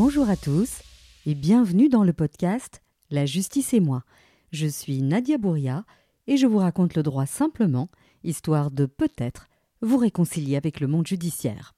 [0.00, 0.82] Bonjour à tous
[1.26, 4.04] et bienvenue dans le podcast La justice et moi.
[4.52, 5.84] Je suis Nadia Bouria
[6.28, 7.88] et je vous raconte le droit simplement,
[8.22, 9.48] histoire de peut-être
[9.82, 11.74] vous réconcilier avec le monde judiciaire.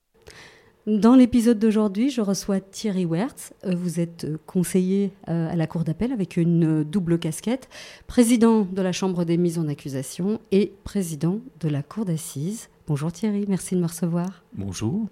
[0.86, 3.54] Dans l'épisode d'aujourd'hui, je reçois Thierry Wertz.
[3.64, 7.70] Euh, Vous êtes conseiller euh, à la Cour d'appel avec une double casquette,
[8.06, 12.68] président de la Chambre des mises en accusation et président de la Cour d'assises.
[12.86, 14.44] Bonjour Thierry, merci de me recevoir.
[14.52, 15.08] Bonjour.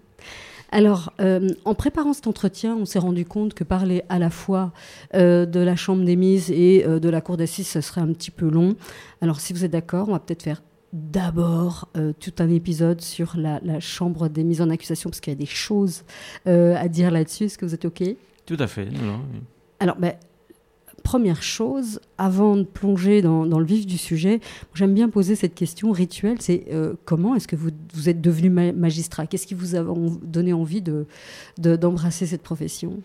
[0.71, 4.73] Alors, euh, en préparant cet entretien, on s'est rendu compte que parler à la fois
[5.15, 8.13] euh, de la Chambre des mises et euh, de la Cour d'assises, ce serait un
[8.13, 8.77] petit peu long.
[9.23, 13.37] Alors, si vous êtes d'accord, on va peut-être faire d'abord euh, tout un épisode sur
[13.37, 16.05] la, la Chambre des mises en accusation, parce qu'il y a des choses
[16.47, 17.45] euh, à dire là-dessus.
[17.45, 18.03] Est-ce que vous êtes OK?
[18.47, 18.87] Tout à fait.
[18.87, 19.41] non, non, oui.
[19.81, 20.15] Alors, ben,
[21.03, 24.41] première chose, avant de plonger dans, dans le vif du sujet,
[24.75, 28.51] j'aime bien poser cette question rituelle, c'est euh, comment est-ce que vous, vous êtes devenu
[28.51, 29.27] ma- magistrat?
[29.27, 29.85] Qu'est-ce qui vous a
[30.23, 31.07] donné envie de-
[31.59, 33.01] de- d'embrasser cette profession?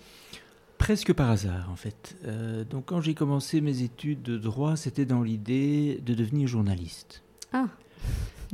[0.78, 2.16] Presque par hasard, en fait.
[2.26, 7.24] Euh, donc, quand j'ai commencé mes études de droit, c'était dans l'idée de devenir journaliste.
[7.54, 7.68] Ah,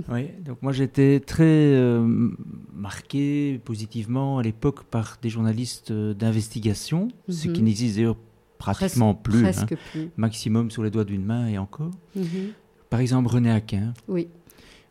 [0.09, 2.29] Oui, donc moi j'étais très euh,
[2.73, 7.53] marqué positivement à l'époque par des journalistes d'investigation, ce Mhm.
[7.53, 8.15] qui n'existe d'ailleurs
[8.59, 9.45] pratiquement plus.
[9.47, 9.65] hein.
[9.65, 10.09] plus.
[10.17, 11.91] Maximum sur les doigts d'une main et encore.
[12.15, 12.51] Mhm.
[12.91, 13.93] Par exemple, René Aquin.
[14.07, 14.27] Oui.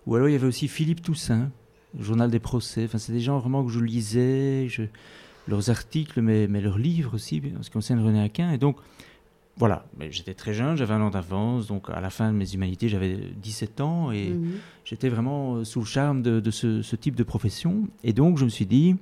[0.06, 1.50] Ou alors il y avait aussi Philippe Toussaint,
[1.98, 2.84] Journal des procès.
[2.84, 4.82] Enfin, c'est des gens vraiment que je lisais, je-
[5.46, 8.52] leurs articles, mais, mais leurs livres aussi, en ce qui concerne René Aquin.
[8.52, 8.76] Et donc,
[9.56, 11.66] voilà, Mais j'étais très jeune, j'avais un an d'avance.
[11.66, 14.52] Donc, à la fin de mes humanités, j'avais 17 ans et Mhm.
[14.84, 17.88] j'étais vraiment euh, sous le charme de, de ce, ce type de profession.
[18.04, 18.94] Et donc, je me suis dit,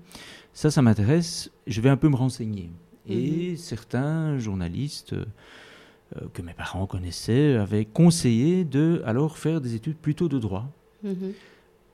[0.55, 2.71] ça, ça m'intéresse, je vais un peu me renseigner.
[3.09, 5.25] Et certains journalistes euh,
[6.17, 10.71] euh, que mes parents connaissaient avaient conseillé de alors faire des études plutôt de droit
[11.03, 11.33] Mhm.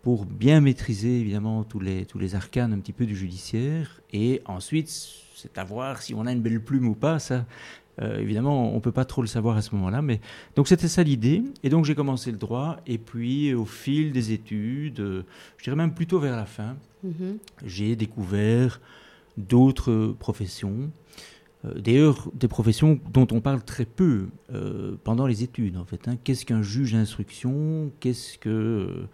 [0.02, 4.00] pour bien maîtriser évidemment tous les, tous les arcanes un petit peu du judiciaire.
[4.12, 4.88] Et ensuite,
[5.34, 7.18] c'est à voir si on a une belle plume ou pas.
[7.18, 7.44] Ça,
[8.00, 10.00] euh, évidemment, on ne peut pas trop le savoir à ce moment-là.
[10.02, 10.20] Mais
[10.56, 11.42] donc c'était ça l'idée.
[11.62, 12.78] Et donc j'ai commencé le droit.
[12.86, 15.22] Et puis au fil des études, euh,
[15.58, 17.38] je dirais même plutôt vers la fin, Mhm.
[17.66, 18.80] j'ai découvert
[19.36, 20.90] d'autres professions.
[21.64, 26.08] Euh, D'ailleurs, des professions dont on parle très peu euh, pendant les études, en fait.
[26.08, 26.16] hein.
[26.24, 27.92] Qu'est-ce qu'un juge d'instruction?
[28.00, 29.06] Qu'est-ce que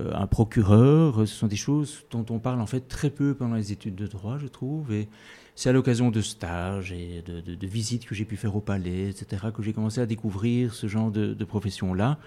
[0.00, 1.20] euh, un procureur?
[1.20, 4.06] Ce sont des choses dont on parle en fait très peu pendant les études de
[4.06, 4.92] droit, je trouve.
[4.92, 5.08] Et
[5.54, 8.60] c'est à l'occasion de stages et de, de- de visites que j'ai pu faire au
[8.60, 12.18] palais, etc., que j'ai commencé à découvrir ce genre de, de profession-là.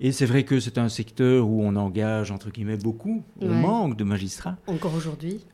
[0.00, 3.24] Et c'est vrai que c'est un secteur où on engage, entre guillemets, beaucoup.
[3.40, 4.56] On manque de magistrats.
[4.66, 5.44] Encore aujourd'hui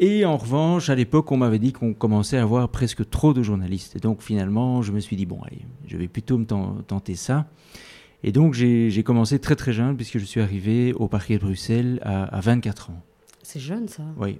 [0.00, 3.42] Et en revanche, à l'époque, on m'avait dit qu'on commençait à avoir presque trop de
[3.42, 3.96] journalistes.
[3.96, 7.14] Et donc finalement, je me suis dit, bon, allez, je vais plutôt me ten- tenter
[7.16, 7.46] ça.
[8.22, 11.98] Et donc j'ai commencé très très jeune, puisque je suis arrivé au parquet de Bruxelles
[12.02, 13.02] à, à 24 ans.
[13.42, 14.02] C'est jeune ça.
[14.18, 14.38] Oui.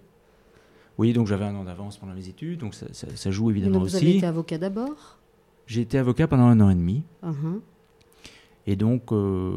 [0.96, 3.50] Oui, donc j'avais un an d'avance pendant mes études, donc ça, ça- ça joue Donc
[3.56, 4.16] évidemment vous avez aussi.
[4.18, 5.18] été avocat d'abord?
[5.66, 7.02] J'ai été avocat pendant un an et demi.
[7.22, 7.60] Mhm.
[8.66, 9.52] Et donc, euh,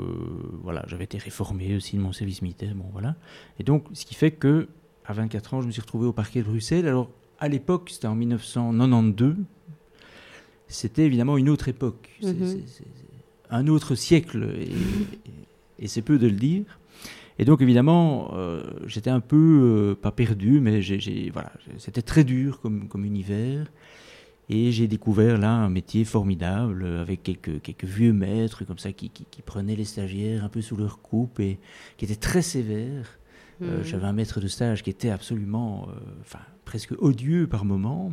[0.64, 3.16] voilà, j'avais été réformé aussi de mon service militaire, bon voilà.
[3.60, 4.68] Et donc, ce qui fait que,
[5.06, 6.88] à 24 ans, je me suis retrouvé au parquet de Bruxelles.
[6.88, 9.36] Alors, à l'époque, c'était en 1992,
[10.68, 12.10] c'était évidemment une autre époque.
[12.22, 12.34] Mhm.
[12.68, 12.84] c'est-
[13.54, 16.64] un autre siècle, et, et- et c'est peu de le dire.
[17.38, 19.36] Et donc, évidemment, euh, j'étais un peu,
[19.92, 23.66] euh, pas perdu, mais j'ai- voilà, c'était très dur comme, comme univers.
[24.50, 29.10] Et j'ai découvert là un métier formidable avec quelques, quelques vieux maîtres comme ça qui,
[29.10, 31.58] qui, qui prenaient les stagiaires un peu sous leur coupe et
[31.98, 33.18] qui étaient très sévères.
[33.62, 33.84] Euh, Mhm.
[33.84, 38.12] J'avais un maître de stage qui était absolument, euh, enfin, presque odieux par moments,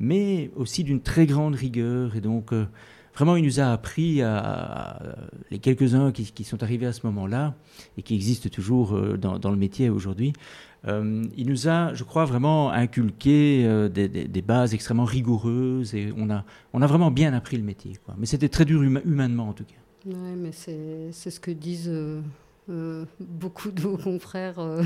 [0.00, 2.16] mais aussi d'une très grande rigueur.
[2.16, 2.66] Et donc, euh,
[3.14, 5.02] vraiment, il nous a appris à, à-
[5.50, 7.54] les quelques-uns qui, qui sont arrivés à ce moment-là
[7.96, 10.32] et qui existent toujours dans, dans le métier aujourd'hui.
[10.86, 16.30] il nous a, je crois, vraiment inculqué des, des- des bases extrêmement rigoureuses et on
[16.30, 17.94] a, on a vraiment bien appris le métier.
[18.04, 18.14] Quoi.
[18.18, 19.74] Mais c'était très dur huma- humainement en tout cas.
[20.06, 21.90] Ouais, mais c'est c'est ce que disent
[22.70, 24.58] euh, beaucoup de vos confrères.
[24.58, 24.82] euh,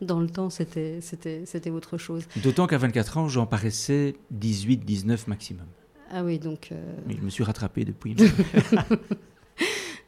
[0.00, 2.24] dans le temps, c'était c'était- c'était autre chose.
[2.42, 5.66] D'autant qu'à 24 ans, j'en paraissais 18, 19 maximum.
[6.10, 6.68] Ah oui, donc.
[6.72, 8.16] euh, Mais je me suis rattrapé depuis.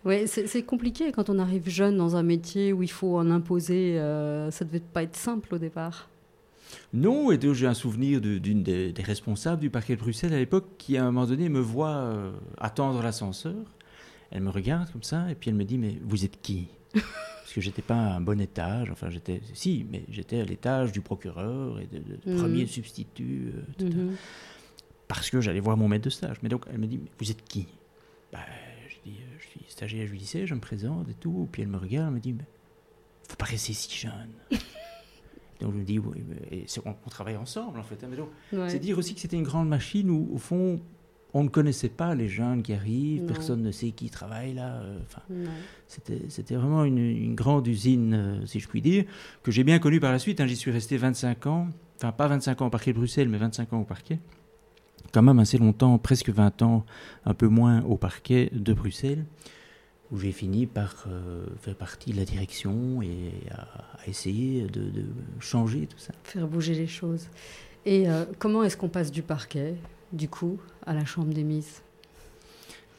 [0.06, 3.96] Ouais, c'est compliqué quand on arrive jeune dans un métier où il faut en imposer.
[4.50, 6.08] ça devait pas être simple au départ.
[6.94, 10.32] Non, et donc, j'ai un souvenir de- d'une des, des responsables du parquet de Bruxelles
[10.32, 13.56] à l'époque qui, à un moment donné, me voit attendre l'ascenseur.
[14.30, 16.68] Elle me regarde comme ça, et puis elle me dit Mais vous êtes qui?
[17.40, 19.40] Parce que j'étais pas à un bon étage, enfin, j'étais.
[19.54, 22.37] Si, mais j'étais à l'étage du procureur et de, de- de Mhm.
[22.38, 24.16] premier substitut, euh, Mhm.
[25.08, 26.37] parce que j'allais voir mon maître de stage.
[26.42, 27.66] Mais donc, elle me dit Mais vous êtes qui?
[28.32, 28.38] Bah,
[28.88, 31.48] Je dis euh, Je suis stagiaire judiciaire, je me présente et tout.
[31.50, 32.44] Puis elle me regarde, elle me dit Mais
[33.28, 34.31] vous paraissez si jeune.
[35.60, 38.02] Donc je me dis, oui, mais on, on, travaille ensemble en fait.
[38.02, 40.81] Hein, c'est dire aussi que c'était une grande machine où, au fond,
[41.34, 44.80] on ne connaissait pas les jeunes qui arrivent, personne ne sait qui travaille là.
[44.80, 45.22] Euh, enfin,
[45.86, 49.04] c'était vraiment une, grande usine, euh, si je puis dire,
[49.42, 50.40] que j'ai bien connue par la suite.
[50.40, 50.46] Hein.
[50.46, 53.72] J'y suis resté 25 ans, enfin pas 25 ans au parquet de Bruxelles, mais 25
[53.72, 54.18] ans au parquet.
[55.12, 56.84] Quand même assez longtemps, presque 20 ans,
[57.24, 59.24] un peu moins au parquet de Bruxelles,
[60.12, 64.90] où j'ai fini par euh, faire partie de la direction et à, essayer de,
[65.38, 66.12] changer tout ça.
[66.24, 67.28] Faire bouger les choses.
[67.86, 68.06] Et
[68.38, 69.74] comment est-ce qu'on passe du parquet?
[70.12, 71.82] Du coup, à la Chambre des Mises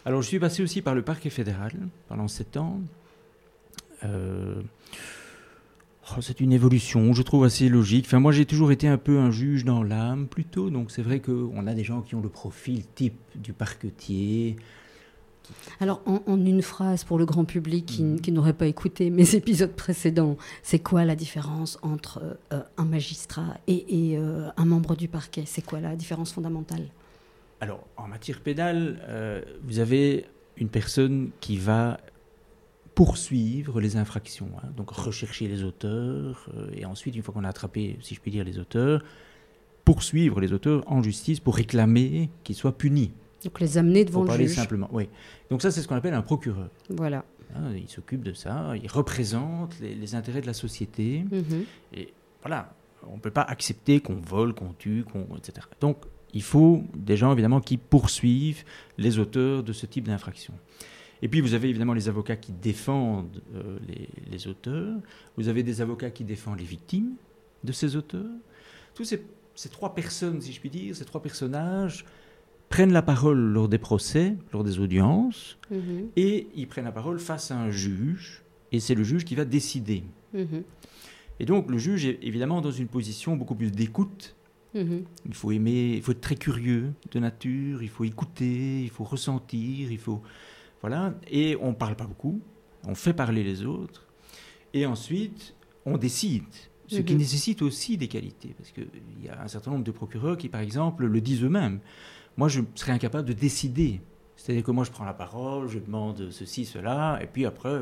[0.05, 1.73] Alors, je suis passé aussi par le parquet fédéral
[2.07, 2.79] pendant sept ans.
[4.03, 4.61] Euh,
[6.11, 8.05] oh, c'est une évolution, je trouve assez logique.
[8.07, 10.69] Enfin, moi, j'ai toujours été un peu un juge dans l'âme, plutôt.
[10.69, 14.57] Donc, c'est vrai qu'on a des gens qui ont le profil type du parquetier,
[15.79, 18.33] alors, en, une phrase pour le grand public qui, mm.
[18.33, 24.15] n'aurait pas écouté mes épisodes précédents, c'est quoi la différence entre euh, un magistrat et,
[24.17, 25.43] euh, un membre du parquet?
[25.45, 26.87] C'est quoi la différence fondamentale?
[27.61, 30.25] Alors, en matière pénale, euh, vous avez
[30.57, 31.99] une personne qui va
[32.95, 34.67] poursuivre les infractions, hein.
[34.75, 38.43] donc rechercher les auteurs, et ensuite, une fois qu'on a attrapé, si je puis dire,
[38.43, 39.01] les auteurs,
[39.85, 43.11] poursuivre les auteurs en justice pour réclamer qu'ils soient punis.
[43.43, 44.55] Donc les amener devant Pour le juge.
[44.55, 45.09] simplement, oui.
[45.49, 46.69] Donc ça, c'est ce qu'on appelle un procureur.
[46.89, 47.25] Voilà.
[47.55, 51.25] Hein, il s'occupe de ça, il représente les, intérêts de la société.
[51.31, 51.65] Mhm.
[51.93, 52.73] Et voilà,
[53.07, 55.67] on ne peut pas accepter qu'on vole, qu'on tue, qu'on, etc.
[55.81, 55.97] Donc
[56.33, 58.63] il faut des gens, évidemment, qui poursuivent
[58.97, 60.53] les auteurs de ce type d'infraction.
[61.21, 63.77] Et puis vous avez évidemment les avocats qui défendent euh,
[64.31, 64.97] les, auteurs,
[65.37, 67.13] vous avez des avocats qui défendent les victimes
[67.63, 68.25] de ces auteurs.
[68.95, 69.23] Tous ces,
[69.53, 72.05] ces trois personnes, si je puis dire, ces trois personnages,
[72.69, 76.07] prennent la parole lors des procès, lors des audiences, mhm.
[76.15, 78.41] et ils prennent la parole face à un juge,
[78.71, 80.03] et c'est le juge qui va décider.
[80.33, 80.63] Mhm.
[81.39, 84.35] Et donc le juge est évidemment dans une position beaucoup plus d'écoute.
[84.73, 85.03] Mhm.
[85.25, 89.03] Il faut aimer, il faut être très curieux de nature, il faut écouter, il faut
[89.03, 90.21] ressentir, il faut
[90.81, 91.13] voilà.
[91.29, 92.41] Et on parle pas beaucoup,
[92.85, 94.07] on fait parler les autres,
[94.73, 96.43] et ensuite on décide.
[96.87, 98.85] Ce qui nécessite aussi des qualités, parce qu'il
[99.23, 101.79] y a un certain nombre de procureurs qui, par exemple, le disent eux-mêmes
[102.37, 104.01] moi, je serais incapable de décider.
[104.35, 107.81] C'est-à-dire que moi, je prends la parole, je demande ceci, cela, et puis après,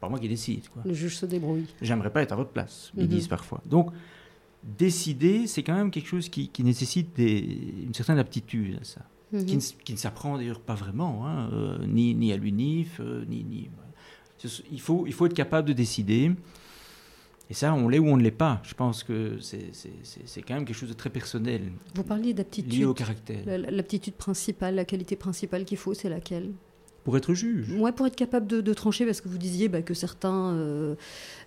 [0.00, 0.68] pas moi qui décide.
[0.68, 0.82] Quoi.
[0.84, 1.66] Le juge se débrouille.
[1.80, 3.08] J'aimerais pas être à votre place, ils mhm.
[3.08, 3.62] disent parfois.
[3.64, 3.90] Donc,
[4.64, 9.02] décider, c'est quand même quelque chose qui, nécessite une certaine aptitude à ça,
[9.32, 9.44] mhm.
[9.46, 13.44] qui, ne, s'apprend d'ailleurs pas vraiment, hein, euh, ni, ni à l'UNIF, euh, ni...
[13.44, 13.70] ni
[14.70, 16.30] il, faut, il faut être capable de décider.
[17.48, 18.60] Et ça, on l'est ou on ne l'est pas.
[18.62, 21.72] Je pense que c'est quand même quelque chose de très personnel.
[21.94, 22.72] Vous parliez d'aptitude.
[22.72, 23.42] Lié au caractère.
[23.46, 26.52] L'aptitude principale, la qualité principale qu'il faut, c'est laquelle?
[27.04, 29.94] Pour être juge Oui, pour être capable de, trancher, parce que vous disiez bah, que
[29.94, 30.94] certains euh,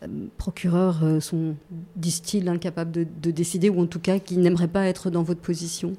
[0.04, 0.08] euh,
[0.38, 1.56] procureurs euh, sont,
[1.96, 5.94] disent-ils, incapables de, décider, ou en tout cas qui n'aimeraient pas être dans votre position.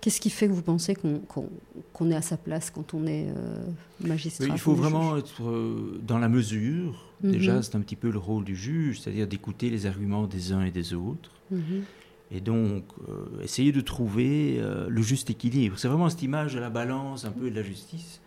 [0.00, 3.66] Qu'est-ce qui fait que vous pensez qu'on est à sa place quand on est euh,
[4.00, 5.42] magistrat Il faut vraiment être
[6.06, 7.06] dans la mesure.
[7.22, 7.32] Mhm.
[7.32, 10.64] Déjà, c'est un petit peu le rôle du juge, c'est-à-dire d'écouter les arguments des uns
[10.64, 11.30] et des autres.
[11.50, 11.82] Mhm.
[12.32, 12.84] Et donc,
[13.42, 15.78] essayer de trouver le juste équilibre.
[15.78, 18.19] C'est vraiment cette image de la balance, un peu de la justice.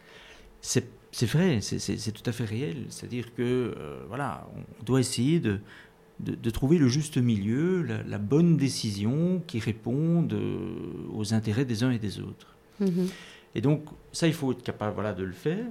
[0.64, 2.86] C'est vrai, c'est tout à fait réel.
[2.90, 3.76] C'est-à-dire que,
[4.08, 5.60] voilà, on doit essayer de,
[6.20, 11.92] de, trouver le juste milieu, la, bonne décision qui réponde euh, aux intérêts des uns
[11.92, 12.56] et des autres.
[12.80, 13.08] Mhm.
[13.56, 15.66] Et donc, ça, il faut être capable voilà, de le faire.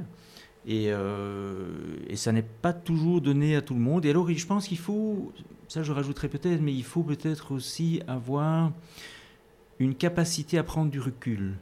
[0.67, 4.05] Et, euh, et ça n'est pas toujours donné à tout le monde.
[4.05, 5.33] Et alors, je pense qu'il faut,
[5.69, 8.73] ça je rajouterai peut-être, mais il faut peut-être aussi avoir
[9.79, 11.55] une capacité à prendre du recul.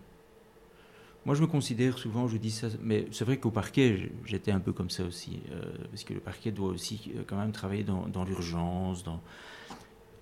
[1.31, 4.59] Moi, je me considère souvent, je dis ça, mais c'est vrai qu'au parquet, j'étais un
[4.59, 7.85] peu comme ça aussi, euh, parce que le parquet doit aussi euh, quand même travailler
[7.85, 9.05] dans, l'urgence.
[9.05, 9.21] Dans...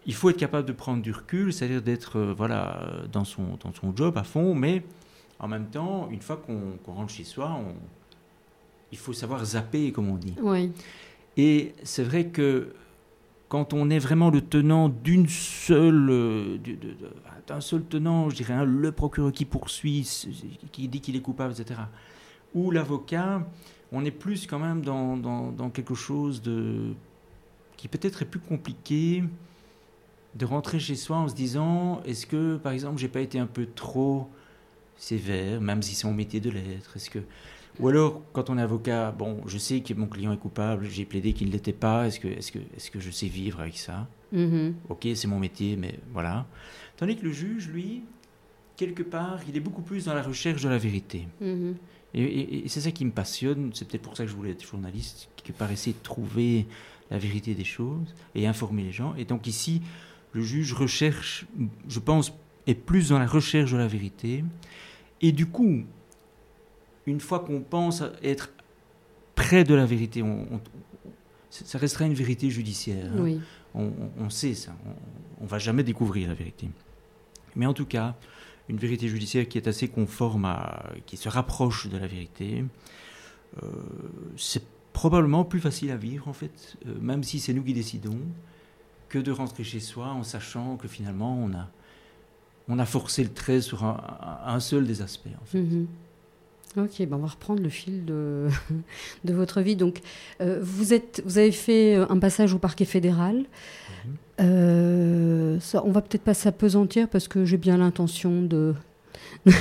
[0.04, 3.72] Il faut être capable de prendre du recul, c'est-à-dire d'être euh, voilà, dans, son, dans
[3.72, 4.82] son job à fond, mais
[5.38, 7.74] en même temps, une fois qu'on rentre chez soi, on...
[8.92, 10.34] il faut savoir zapper, comme on dit.
[10.42, 10.72] Oui.
[11.38, 12.74] Et c'est vrai que
[13.48, 16.60] quand on est vraiment le tenant d'une seule,
[17.46, 20.06] d'un seul tenant, je dirais, hein, le procureur qui poursuit,
[20.70, 21.80] qui dit qu'il est coupable, etc.
[22.54, 23.46] Ou l'avocat,
[23.92, 26.42] on est plus quand même dans, quelque chose
[27.76, 29.24] qui peut-être est plus compliqué
[30.34, 33.46] de rentrer chez soi en se disant est-ce que par exemple j'ai pas été un
[33.46, 34.28] peu trop
[34.96, 37.20] sévère même si c'est mon métier de l'être est-ce que
[37.80, 41.04] ou alors, quand on est avocat, bon, je sais que mon client est coupable, j'ai
[41.04, 43.78] plaidé qu'il ne l'était pas, est-ce que, est que, est que je sais vivre avec
[43.78, 44.08] ça?
[44.34, 44.72] Mm-hmm.
[44.88, 46.46] Ok, c'est mon métier, mais voilà.
[46.96, 48.02] Tandis que le juge, lui,
[48.76, 51.28] quelque part, il est beaucoup plus dans la recherche de la vérité.
[51.42, 51.74] Mm-hmm.
[52.14, 55.28] Et, c'est ça qui me passionne, c'est peut-être pour ça que je voulais être journaliste,
[55.36, 56.66] quelque part essayer de trouver
[57.10, 59.14] la vérité des choses et informer les gens.
[59.16, 59.82] Et donc ici,
[60.32, 61.46] le juge recherche,
[61.88, 62.32] je pense,
[62.66, 64.44] est plus dans la recherche de la vérité.
[65.20, 65.84] Et du coup,
[67.08, 68.50] une fois qu'on pense être
[69.34, 70.60] près de la vérité, on,
[71.50, 73.10] ça restera une vérité judiciaire.
[73.16, 73.38] Hein.
[73.74, 74.72] On, sait ça.
[75.40, 76.68] On ne va jamais découvrir la vérité.
[77.56, 78.16] Mais en tout cas,
[78.68, 80.92] une vérité judiciaire qui est assez conforme à.
[81.06, 82.64] qui se rapproche de la vérité,
[83.62, 83.68] euh,
[84.36, 88.18] c'est probablement plus facile à vivre, en fait, euh, même si c'est nous qui décidons,
[89.08, 91.70] que de rentrer chez soi en sachant que finalement, on a,
[92.68, 95.28] on a forcé le trait sur un, seul des aspects.
[95.40, 95.60] En fait.
[95.60, 95.86] Mhm.
[96.76, 98.48] Ok, ben on va reprendre le fil de,
[99.24, 99.76] de votre vie.
[99.76, 100.00] Donc,
[100.40, 103.36] euh, vous, êtes, vous avez fait un passage au parquet fédéral.
[103.36, 104.16] Mhm.
[104.40, 108.74] Euh, ça, on va peut-être pas s'apesantir parce que j'ai bien l'intention de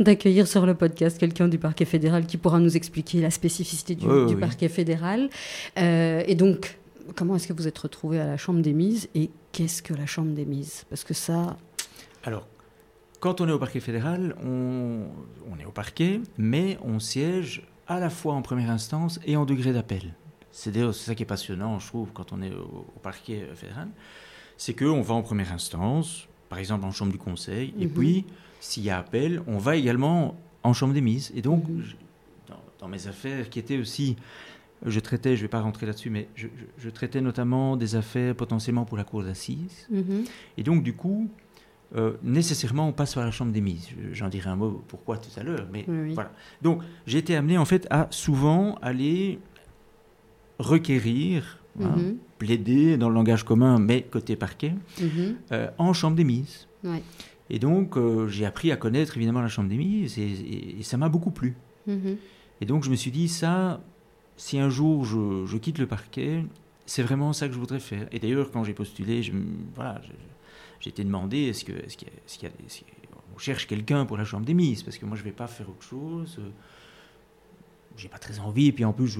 [0.00, 4.36] d'accueillir sur le podcast quelqu'un du parquet fédéral qui pourra nous expliquer la spécificité du,
[4.36, 5.30] parquet fédéral.
[5.78, 6.78] Euh, et donc,
[7.14, 10.06] comment est-ce que vous êtes retrouvé à la Chambre des mises et qu'est-ce que la
[10.06, 10.84] Chambre des mises?
[10.90, 11.56] Parce que ça...
[12.24, 12.46] Alors,
[13.20, 18.10] quand on est au parquet fédéral, on, est au parquet, mais on siège à la
[18.10, 20.14] fois en première instance et en degré d'appel.
[20.52, 23.88] C'est ça qui est passionnant, je trouve, quand on est au, parquet fédéral.
[24.56, 27.92] C'est qu'on va en première instance, par exemple en chambre du conseil, et mhm.
[27.92, 28.24] puis,
[28.60, 31.32] s'il y a appel, on va également en chambre des mises.
[31.34, 31.84] Et donc, mhm.
[32.80, 34.16] dans, mes affaires qui étaient aussi
[34.86, 38.84] je traitais, je ne vais pas rentrer là-dessus, mais je, traitais notamment des affaires potentiellement
[38.84, 39.88] pour la cour d'assises.
[39.90, 40.24] Mhm.
[40.56, 41.28] Et donc, du coup,
[41.96, 43.88] euh, nécessairement, on passe par la chambre des mises.
[44.12, 46.32] J'en dirai un mot pourquoi tout à l'heure, mais voilà.
[46.62, 49.38] Donc, j'ai été amené en fait à souvent aller
[50.58, 52.16] requérir, hein, mhm.
[52.38, 55.36] plaider dans le langage commun, mais côté parquet, mhm.
[55.52, 56.66] euh, en chambre des mises.
[57.50, 61.08] Et donc, euh, j'ai appris à connaître évidemment la chambre des mises et, ça m'a
[61.08, 61.56] beaucoup plu.
[62.60, 63.80] Et donc, je me suis dit, ça,
[64.36, 66.44] si un jour je, quitte le parquet,
[66.84, 68.06] c'est vraiment ça que je voudrais faire.
[68.12, 69.32] Et d'ailleurs, quand j'ai postulé, je,
[69.74, 70.02] voilà,
[70.80, 72.08] j'ai été demandé est-ce que est-ce qu'il
[72.42, 72.50] y a,
[73.34, 75.68] on cherche quelqu'un pour la chambre des mises parce que moi je vais pas faire
[75.68, 76.40] autre chose.
[77.96, 79.18] J'ai pas très envie et puis en plus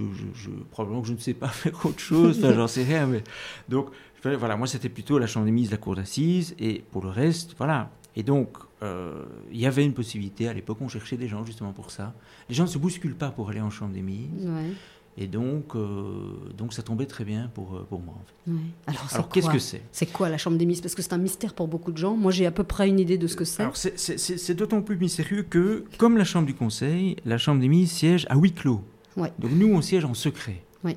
[0.71, 3.25] probablement que je ne sais pas faire autre chose j'en sais rien mais
[3.69, 3.88] donc
[4.23, 7.55] voilà moi c'était plutôt la chambre des mises la cour d'assises et pour le reste
[7.57, 7.91] voilà.
[8.17, 11.73] Et donc euh, il y avait une possibilité à l'époque on cherchait des gens justement
[11.73, 12.15] pour ça.
[12.49, 14.73] Les gens ne se bousculent pas pour aller en chambre des mises ouais.
[15.20, 18.14] Et donc, euh, donc ça tombait très bien pour, euh, pour moi.
[18.14, 19.12] En fait.
[19.12, 19.82] Alors, qu'est-ce que c'est?
[19.90, 22.16] C'est quoi la chambre des mises Parce que c'est un mystère pour beaucoup de gens.
[22.16, 23.62] Moi, j'ai à peu près une idée de ce que c'est.
[23.62, 27.90] Alors, c'est d'autant plus mystérieux que, comme la chambre du conseil, la chambre des mises
[27.90, 28.80] siège à huis clos.
[29.16, 29.32] Ouais.
[29.40, 30.62] Donc, nous, on siège en secret.
[30.84, 30.96] Ouais.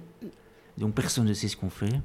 [0.78, 2.00] Donc, personne ne sait ce qu'on fait.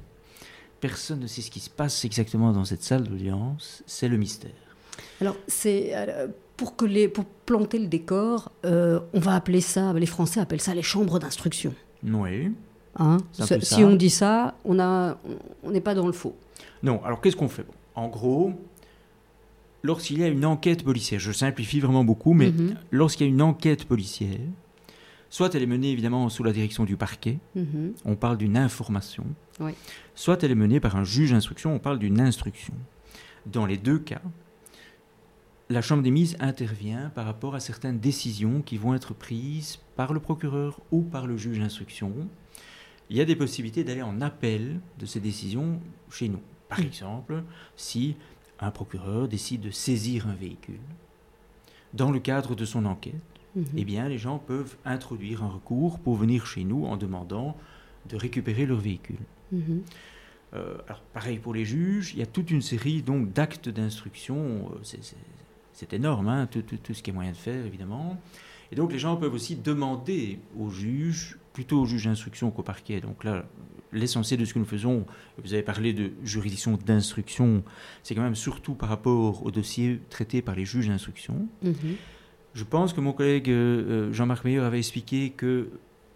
[0.81, 3.83] Personne ne sait ce qui se passe exactement dans cette salle d'audience.
[3.85, 4.49] C'est le mystère.
[5.21, 5.91] Alors, c'est.
[5.93, 10.59] Euh, pour, que les, pour planter le décor, on va appeler ça, les Français appellent
[10.59, 11.75] ça les chambres d'instruction.
[12.03, 12.51] Oui.
[12.99, 13.17] Hein
[13.61, 16.35] si on dit ça, on n'est pas dans le faux.
[16.83, 17.65] Non, alors qu'est-ce qu'on fait?
[17.95, 18.53] En gros,
[19.83, 22.75] lorsqu'il y a une enquête policière, je simplifie vraiment beaucoup, mais mhm.
[22.91, 24.39] lorsqu'il y a une enquête policière,
[25.29, 27.93] soit elle est menée évidemment sous la direction du parquet, mhm.
[28.05, 29.25] on parle d'une information,
[30.15, 32.73] soit elle est menée par un juge d'instruction, on parle d'une instruction.
[33.45, 34.21] Dans les deux cas,
[35.69, 40.13] la Chambre des mises intervient par rapport à certaines décisions qui vont être prises par
[40.13, 42.13] le procureur ou par le juge d'instruction.
[43.09, 46.41] Il y a des possibilités d'aller en appel de ces décisions chez nous.
[46.69, 47.43] Par exemple,
[47.75, 48.15] si
[48.59, 50.79] un procureur décide de saisir un véhicule,
[51.93, 53.15] dans le cadre de son enquête,
[53.55, 53.65] mhm.
[53.75, 57.55] eh bien, les gens peuvent introduire un recours pour venir chez nous en demandant
[58.09, 59.19] de récupérer leur véhicule.
[59.51, 59.83] Mhm.
[60.53, 64.71] Euh, alors, pareil pour les juges, il y a toute une série donc d'actes d'instruction.
[64.73, 64.83] Euh,
[65.77, 68.19] c'est énorme, hein, tout, ce qui est moyen de faire, évidemment.
[68.71, 72.99] Et donc les gens peuvent aussi demander au juge, plutôt au juge d'instruction qu'au parquet.
[72.99, 73.45] Donc là,
[73.93, 75.05] l'essentiel de ce que nous faisons,
[75.37, 77.63] vous avez parlé de juridiction d'instruction,
[78.01, 81.47] c'est quand même surtout par rapport aux dossiers traités par les juges d'instruction.
[81.61, 81.75] Mhm.
[82.55, 85.69] Je pense que mon collègue euh, Jean-Marc Meilleur avait expliqué que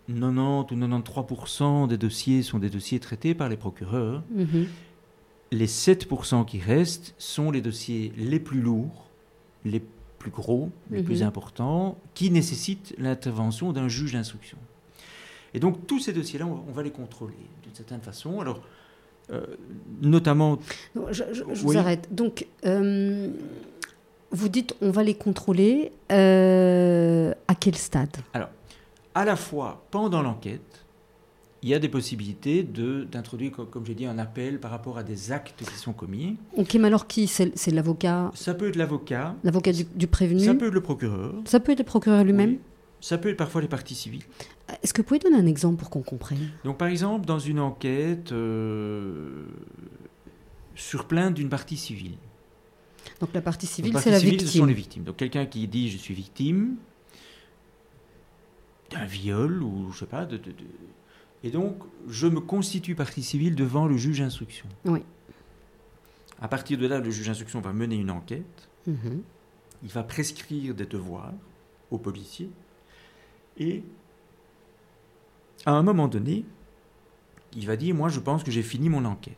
[0.07, 4.23] 90 ou 93% des dossiers sont des dossiers traités par les procureurs.
[4.33, 4.65] Mhm.
[5.51, 9.10] Les 7% qui restent sont les dossiers les plus lourds
[9.65, 9.81] les
[10.19, 11.27] plus gros, les plus mhm.
[11.27, 14.57] importants, qui nécessitent l'intervention d'un juge d'instruction.
[15.53, 18.39] Et donc tous ces dossiers-là, on, va les contrôler d'une certaine façon.
[18.39, 18.61] Alors,
[19.31, 19.45] euh,
[20.01, 20.59] notamment...
[21.09, 22.13] je, vous arrête.
[22.13, 23.29] Donc, euh,
[24.31, 25.91] vous dites on va les contrôler.
[26.11, 28.15] Euh, à quel stade?
[28.33, 28.49] Alors,
[29.15, 30.80] à la fois pendant l'enquête,
[31.63, 35.31] il y a des possibilités d'introduire, comme, j'ai dit, un appel par rapport à des
[35.31, 36.37] actes qui sont commis.
[36.55, 38.31] Ok, mais alors qui C'est l'avocat?
[38.33, 39.35] Ça peut être l'avocat.
[39.43, 40.39] L'avocat du, prévenu?
[40.39, 41.35] Ça peut être le procureur.
[41.45, 42.57] Ça peut être le procureur lui-même?
[42.99, 44.23] Ça peut être parfois les parties civiles.
[44.83, 46.49] Est-ce que vous pouvez donner un exemple pour qu'on comprenne?
[46.63, 49.45] Donc, par exemple, dans une enquête, euh,
[50.75, 52.15] sur plainte d'une partie civile.
[53.19, 54.67] Donc la partie civile, c'est la partie civile, Ce sont victime.
[54.67, 55.03] les victimes.
[55.03, 56.75] Donc quelqu'un qui dit je suis victime
[58.91, 60.53] d'un viol ou je sais pas de, de- de-
[61.43, 64.67] et donc je me constitue partie civile devant le juge d'instruction.
[64.85, 65.03] Oui.
[66.41, 68.67] À partir de là, le juge d'instruction va mener une enquête.
[68.87, 69.21] Mhm.
[69.83, 71.33] il va prescrire des devoirs
[71.91, 72.49] aux policiers
[73.59, 73.83] et
[75.67, 76.45] à un moment donné,
[77.55, 79.37] il va dire moi je pense que j'ai fini mon enquête.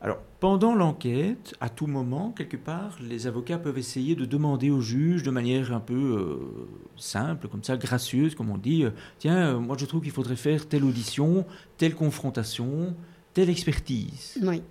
[0.00, 4.80] Alors pendant l'enquête, à tout moment, quelque part, les avocats peuvent essayer de demander au
[4.80, 9.54] juge de manière un peu euh, simple, comme ça, gracieuse, comme on dit, euh, tiens,
[9.54, 11.46] euh, moi je trouve qu'il faudrait faire telle audition,
[11.78, 12.94] telle confrontation,
[13.32, 14.38] telle expertise.
[14.42, 14.62] Oui.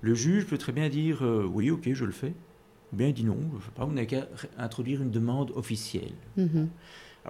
[0.00, 2.34] Le juge peut très bien dire oui, ok, je le fais.
[2.92, 4.26] Ou bien il dit non, je ne fais pas, vous n'avez qu'à
[4.58, 6.14] introduire une demande officielle.
[6.36, 6.68] Mhm.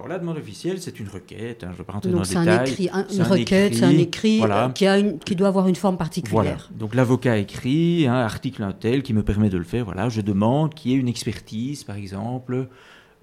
[0.00, 2.24] Alors la demande officielle, c'est une requête, hein, je ne vais pas rentrer Donc dans
[2.24, 2.70] c'est le un détail.
[2.70, 4.64] écrit, un- C'est une un requête, c'est un écrit, écrit voilà.
[4.64, 6.06] euh, qui, a une, qui doit avoir une forme Voilà.
[6.08, 6.70] particulière.
[6.72, 9.84] Donc l'avocat écrit, un article un tel qui me permet de le faire.
[9.84, 12.68] Voilà, je demande qu'il y ait une expertise, par exemple,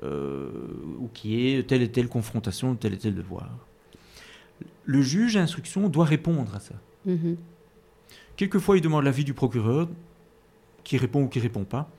[0.03, 0.49] euh,
[0.99, 3.49] ou qu'il y ait telle et telle confrontation, tel et tel devoir.
[4.85, 6.75] Le juge d'instruction doit répondre à ça.
[7.07, 7.37] Mhm.
[8.35, 9.89] Quelquefois, il demande l'avis du procureur,
[10.83, 11.89] qui répond ou qui répond pas.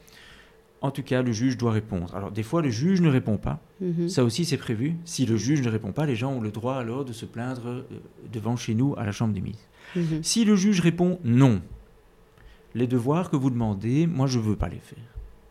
[0.80, 2.14] En tout cas, le juge doit répondre.
[2.14, 3.58] Alors, des fois, le juge ne répond pas.
[3.80, 4.08] Mhm.
[4.08, 4.94] Ça aussi, c'est prévu.
[5.04, 7.66] Si le juge ne répond pas, les gens ont le droit alors de se plaindre
[7.66, 7.82] euh,
[8.32, 9.66] devant chez nous à la chambre des mises.
[9.96, 10.22] Mhm.
[10.22, 11.60] Si le juge répond non,
[12.74, 15.02] les devoirs que vous demandez, moi, je ne veux pas les faire.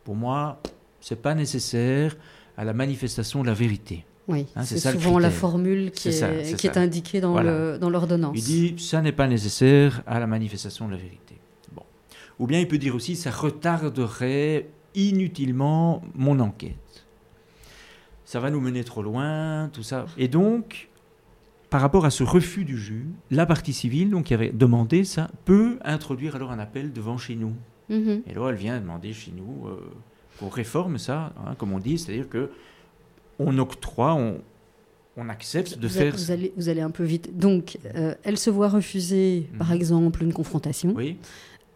[0.05, 0.61] Pour moi,
[1.01, 2.15] c'est pas nécessaire
[2.55, 4.05] à la manifestation de la vérité.
[4.29, 7.73] Oui, Hein, c'est souvent la formule qui ça, est, qui indiquée dans Voilà.
[7.73, 8.33] le- dans l'ordonnance.
[8.37, 11.35] Il dit ça n'est pas nécessaire à la manifestation de la vérité.
[11.73, 11.83] Bon.
[12.39, 17.05] Ou bien il peut dire aussi ça retarderait inutilement mon enquête.
[18.25, 20.05] Ça va nous mener trop loin, tout ça.
[20.17, 20.89] Et donc,
[21.69, 25.29] par rapport à ce refus du juge, la partie civile, donc qui avait demandé ça,
[25.45, 27.53] peut introduire alors un appel devant chez nous.
[27.89, 28.23] Mhm.
[28.27, 29.79] Et là, elle vient demander chez nous euh,
[30.39, 32.51] qu'on réforme ça, hein, comme on dit, c'est-à-dire que
[33.39, 34.41] on octroie, on,
[35.15, 36.13] on accepte de vous, faire.
[36.13, 37.37] vous allez, vous allez un peu vite.
[37.37, 39.75] Donc, euh, elle se voit refuser, par Mhm.
[39.75, 40.93] exemple, une confrontation.
[40.95, 41.17] Oui,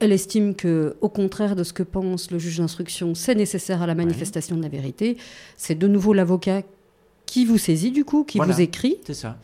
[0.01, 3.87] Elle estime que, au contraire de ce que pense le juge d'instruction, c'est nécessaire à
[3.87, 5.15] la manifestation de la vérité.
[5.57, 6.63] C'est de nouveau l'avocat
[7.27, 8.51] qui vous saisit, du coup, qui Voilà.
[8.53, 8.97] vous écrit.
[9.05, 9.37] c'est ça.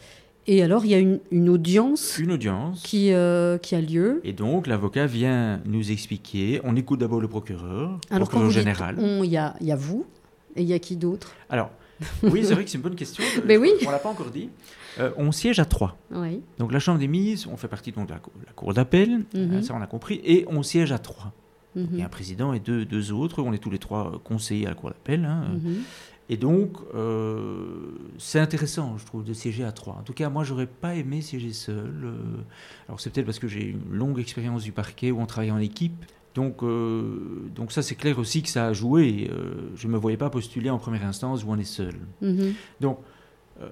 [0.50, 2.82] Et alors, il y a une, une audience Une audience.
[2.82, 4.22] qui, euh, qui a lieu.
[4.24, 6.60] Et donc, l'avocat vient nous expliquer.
[6.64, 8.96] On écoute d'abord le procureur, Alors, quand procureur vous général.
[9.24, 10.06] il y a, y a vous,
[10.56, 11.34] et il y a qui d'autre?
[11.50, 11.70] Alors,
[12.24, 13.24] oui, c'est vrai que c'est une bonne question.
[13.46, 13.72] Mais oui.
[13.86, 14.50] On l'a pas encore dit.
[15.00, 15.98] Euh, on siège à trois.
[16.12, 16.42] Oui.
[16.58, 19.26] Donc, la Chambre des mises, on fait partie donc, de la, cour- la cour d'appel.
[19.34, 19.54] Mhm.
[19.56, 20.20] hein, ça, on a compris.
[20.24, 21.34] Et on siège à trois.
[21.76, 21.88] Mhm.
[21.94, 23.42] Il y a un président et deux, deux autres.
[23.44, 25.26] On est tous les trois euh, conseillers à la cour d'appel.
[25.26, 25.46] hein.
[25.54, 25.76] Mhm.
[26.30, 29.94] Et donc, euh, c'est intéressant, je trouve, de siéger à trois.
[29.96, 31.94] En tout cas, moi, j'aurais pas aimé siéger seul.
[32.04, 32.14] euh,
[32.88, 35.58] alors, c'est peut-être parce que j'ai une longue expérience du parquet où on travaille en
[35.60, 36.04] équipe.
[36.38, 39.28] Donc, euh, donc ça, c'est clair aussi que ça a joué.
[39.32, 41.96] Euh, je ne me voyais pas postuler en première instance où on est seul.
[42.22, 42.54] Mhm.
[42.80, 43.00] Donc,
[43.62, 43.70] euh,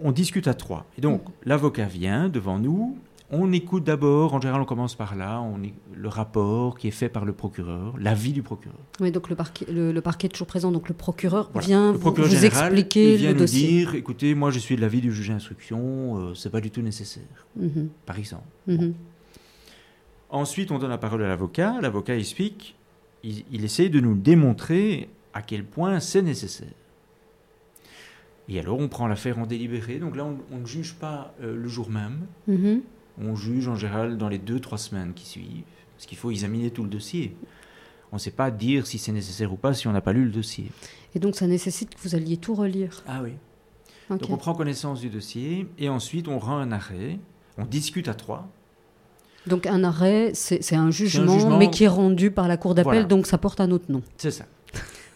[0.00, 0.86] on discute à trois.
[0.96, 2.96] Et donc, l'avocat vient devant nous.
[3.30, 6.92] On écoute d'abord, en général, on commence par là, on est, le rapport qui est
[6.92, 8.78] fait par le procureur, l'avis du procureur.
[9.00, 11.66] Oui, donc le parquet, le, le parquet est toujours présent, donc le procureur Voilà.
[11.66, 13.66] vient le vous, procureur vous général, expliquer il vient le nous dossier.
[13.68, 17.46] dire, écoutez, moi je suis de l'avis du juge d'instruction, c'est pas du tout nécessaire,
[17.56, 17.88] Mhm.
[18.06, 18.46] par exemple.
[18.68, 18.94] Mhm.
[20.30, 21.80] Ensuite, on donne la parole à l'avocat.
[21.80, 22.76] L'avocat explique,
[23.22, 26.68] il, il essaye de nous démontrer à quel point c'est nécessaire.
[28.48, 29.98] Et alors, on prend l'affaire en délibéré.
[29.98, 32.26] Donc là, on, on ne juge pas euh, le jour même.
[32.46, 32.82] Mhm.
[33.20, 35.64] On juge en général dans les deux, trois semaines qui suivent.
[35.96, 37.34] Parce qu'il faut examiner tout le dossier.
[38.12, 40.24] On ne sait pas dire si c'est nécessaire ou pas si on n'a pas lu
[40.24, 40.70] le dossier.
[41.14, 43.02] Et donc ça nécessite que vous alliez tout relire.
[43.08, 43.32] Ah oui.
[44.10, 47.18] Donc on prend connaissance du dossier et ensuite on rend un arrêt.
[47.58, 48.48] On discute à trois.
[49.46, 53.04] Donc un arrêt, c'est un, jugement, mais qui est rendu par la cour d'appel, Voilà.
[53.04, 54.02] donc ça porte un autre nom.
[54.16, 54.44] C'est ça.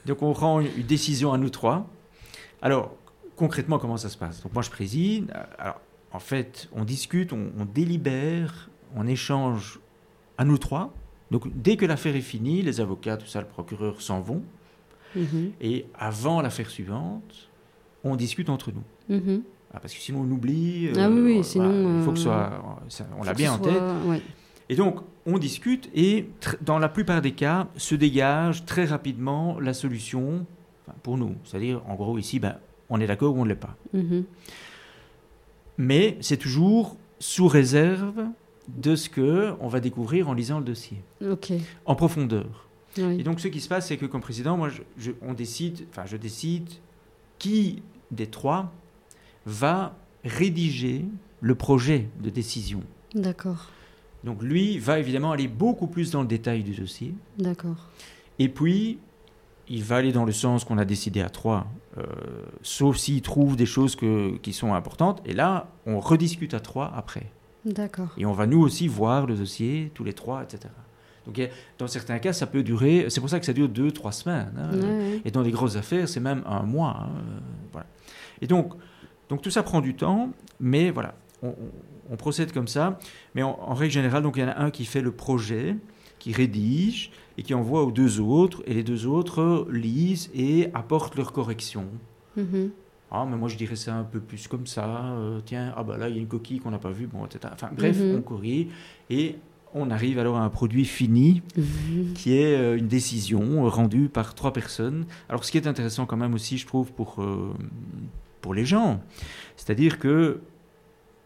[0.07, 1.87] Donc on rend une décision à nous trois.
[2.63, 2.95] Alors,
[3.37, 4.43] concrètement, comment ça se passe?
[4.43, 5.33] Donc moi, je préside.
[5.59, 5.81] Alors,
[6.13, 9.81] en fait, on discute, on, on délibère, on échange
[10.39, 10.93] à nous trois.
[11.31, 14.43] Donc, dès que l'affaire est finie, les avocats, tout ça, le procureur s'en vont.
[15.15, 15.53] Mhm.
[15.61, 17.49] Et avant l'affaire suivante,
[18.05, 19.17] on discute entre nous.
[19.17, 19.43] Mhm.
[19.73, 20.91] Ah, parce que sinon, on oublie.
[20.97, 22.81] Ah oui, oui, voilà, sinon, il faut que ce euh, soit.
[22.89, 23.83] ça- on l'a bien en tête.
[24.07, 24.21] ouais.
[24.69, 26.29] Et donc, on discute et
[26.61, 30.47] dans la plupart des cas, se dégage très rapidement la solution
[30.87, 31.35] enfin, pour nous.
[31.45, 32.57] C'est-à-dire, en gros, ici, ben,
[32.89, 33.77] on est d'accord ou on ne l'est pas.
[33.93, 34.25] Mhm.
[35.79, 38.25] Mais c'est toujours sous réserve
[38.69, 41.03] de ce que on va découvrir en lisant le dossier,
[41.87, 42.67] en profondeur.
[42.99, 43.21] Oui.
[43.21, 45.87] Et donc, ce qui se passe, c'est que comme président, moi, je, je- on décide,
[45.91, 46.69] enfin, je décide
[47.39, 48.73] qui des trois
[49.47, 51.05] va rédiger
[51.41, 52.83] le projet de décision.
[53.15, 53.71] D'accord.
[54.25, 57.15] Donc lui va évidemment aller beaucoup plus dans le détail du dossier.
[57.39, 57.89] D'accord.
[58.39, 58.99] Et puis,
[59.69, 61.67] il va aller dans le sens qu'on a décidé à trois,
[61.99, 62.03] euh,
[62.63, 65.23] sauf s'il trouve des choses que, qui sont importantes.
[65.25, 67.31] Et là, on rediscute à trois après.
[67.65, 68.09] D'accord.
[68.19, 70.73] Et on va nous aussi voir le dossier, tous les trois, etc.
[71.27, 71.39] Donc
[71.79, 74.53] dans certains cas, ça peut durer, c'est pour ça que ça dure deux, trois semaines.
[74.59, 75.21] hein.
[75.25, 76.97] Et dans les grosses affaires, c'est même un mois.
[77.07, 77.11] hein,
[77.73, 77.87] voilà.
[78.41, 78.73] Et donc,
[79.31, 81.55] donc tout ça prend du temps, mais voilà, on, on-
[82.13, 82.99] on procède comme ça.
[83.35, 85.77] Mais en, en règle générale, donc il y en a un qui fait le projet,
[86.19, 91.17] qui rédige et qui envoie aux deux autres, et les deux autres lisent et apportent
[91.17, 91.87] leurs corrections.
[92.37, 92.71] Mhm.
[93.13, 94.87] Ah, mais moi je dirais ça un peu plus comme ça.
[95.15, 97.25] euh, tiens, ah bah là il y a une coquille qu'on n'a pas vue, bon,
[97.27, 97.41] etc.
[97.53, 98.17] Enfin bref, Mhm.
[98.19, 98.67] on corrige
[99.09, 99.37] et
[99.73, 102.13] on arrive alors à un produit fini Mhm.
[102.15, 105.07] qui est euh, une décision rendue par trois personnes.
[105.29, 107.53] Alors ce qui est intéressant quand même aussi, je trouve, pour, euh,
[108.41, 109.01] pour les gens,
[109.57, 110.41] c'est-à-dire que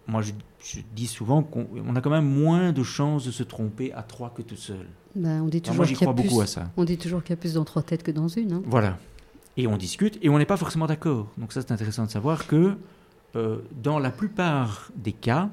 [0.07, 0.33] moi je,
[0.65, 4.03] je dis souvent qu'on on a quand même moins de chances de se tromper à
[4.03, 4.87] trois que tout seul.
[5.15, 6.71] Ben, on dit toujours moi j'y qu'il y a crois beaucoup plus- à ça.
[6.77, 8.53] On dit toujours qu'il y a plus dans trois têtes que dans une.
[8.55, 8.63] hein.
[8.67, 8.99] Voilà.
[9.57, 11.29] Et on discute et on n'est pas forcément d'accord.
[11.39, 12.77] Donc ça c'est intéressant de savoir que
[13.37, 15.51] euh, dans la plupart des cas,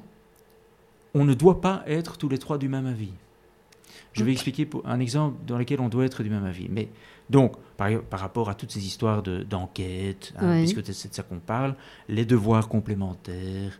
[1.14, 3.12] on ne doit pas être tous les trois du même avis.
[4.12, 6.68] Je vais expliquer pour un exemple dans lequel on doit être du même avis.
[6.70, 6.88] Mais
[7.30, 11.22] donc, par, par rapport à toutes ces histoires de- d'enquête, hein, puisque c'est de ça
[11.22, 11.74] qu'on parle,
[12.08, 13.78] les devoirs complémentaires,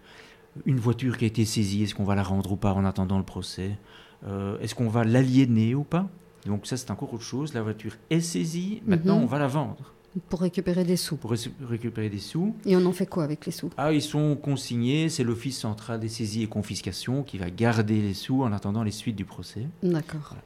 [0.66, 3.18] une voiture qui a été saisie, est-ce qu'on va la rendre ou pas en attendant
[3.18, 3.76] le procès
[4.24, 6.08] Euh, Est-ce qu'on va l'aliéner ou pas?
[6.46, 7.54] Donc ça, c'est encore autre chose.
[7.54, 9.24] La voiture est saisie, maintenant Mhm.
[9.24, 9.92] on va la vendre
[10.28, 11.16] Pour récupérer des sous.
[11.16, 12.54] pour ré- récupérer des sous.
[12.66, 13.70] Et on en fait quoi avec les sous?
[13.78, 18.14] Ah, ils sont consignés, c'est l'Office central des saisies et confiscations qui va garder les
[18.14, 19.66] sous en attendant les suites du procès.
[19.82, 20.36] D'accord.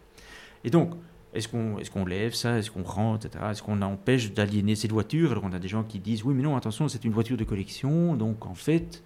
[0.62, 0.92] Et donc,
[1.35, 2.59] est-ce qu'on est lève ça?
[2.59, 3.44] Est-ce qu'on rend, etc.
[3.50, 6.42] Est-ce qu'on empêche d'aliéner cette voiture Alors, on a des gens qui disent oui, mais
[6.42, 8.14] non, attention, c'est une voiture de collection.
[8.14, 9.02] Donc, en fait,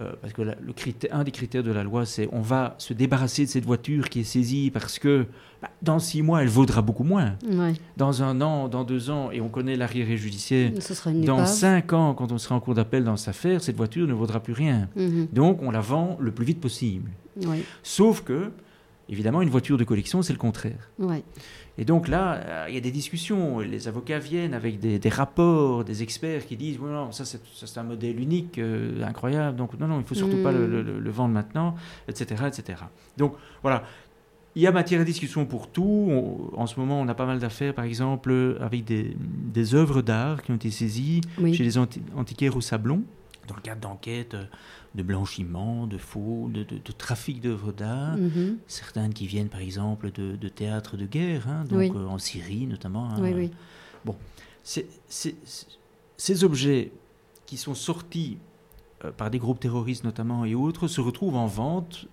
[0.00, 2.74] euh, parce que la- le critère, un des critères de la loi, c'est on va
[2.78, 5.26] se débarrasser de cette voiture qui est saisie parce que
[5.60, 7.34] bah, dans six mois, elle vaudra beaucoup moins.
[7.50, 7.72] Ouais.
[7.96, 10.70] Dans un an, dans deux ans, et on connaît l'arriéré judiciaire.
[11.26, 14.12] Dans cinq ans, quand on sera en cours d'appel dans cette affaire, cette voiture ne
[14.12, 14.88] vaudra plus rien.
[14.94, 15.28] Mhm.
[15.32, 17.10] Donc, on la vend le plus vite possible.
[17.44, 17.62] Ouais.
[17.82, 18.52] Sauf que,
[19.08, 20.90] évidemment, une voiture de collection, c'est le contraire.
[21.00, 21.24] Ouais.
[21.80, 23.60] Et donc là, euh, il y a des discussions.
[23.60, 27.78] Les avocats viennent avec des, des rapports, des experts qui disent oui, non, ça c'est
[27.78, 29.56] un modèle unique, euh, incroyable.
[29.56, 30.70] Donc non, non, il faut surtout pas le, Mm.
[30.86, 31.76] le- le vendre maintenant,
[32.08, 32.80] etc., etc.
[33.16, 33.84] Donc voilà.
[34.56, 36.08] Il y a matière à discussion pour tout.
[36.10, 40.02] On- en ce moment, on a pas mal d'affaires, par exemple, avec des, des œuvres
[40.02, 41.54] d'art qui ont été saisies Oui.
[41.54, 43.02] chez les anti- antiquaires au Sablon,
[43.46, 44.44] dans le cadre d'enquêtes euh,
[44.94, 48.16] de blanchiment, de faux, de, de- de trafic d'œuvres d'art.
[48.16, 48.58] Mhm.
[48.66, 51.92] Certaines qui viennent par exemple de, de théâtres de guerre, hein, donc Oui.
[51.94, 53.10] euh, en Syrie notamment.
[53.10, 53.18] hein.
[53.20, 53.50] Oui, oui.
[54.64, 54.86] C'est-
[56.16, 56.92] ces objets
[57.46, 58.38] qui sont sortis
[59.04, 62.06] euh, par des groupes terroristes notamment et autres se retrouvent en vente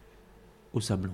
[0.74, 1.14] au Sablon.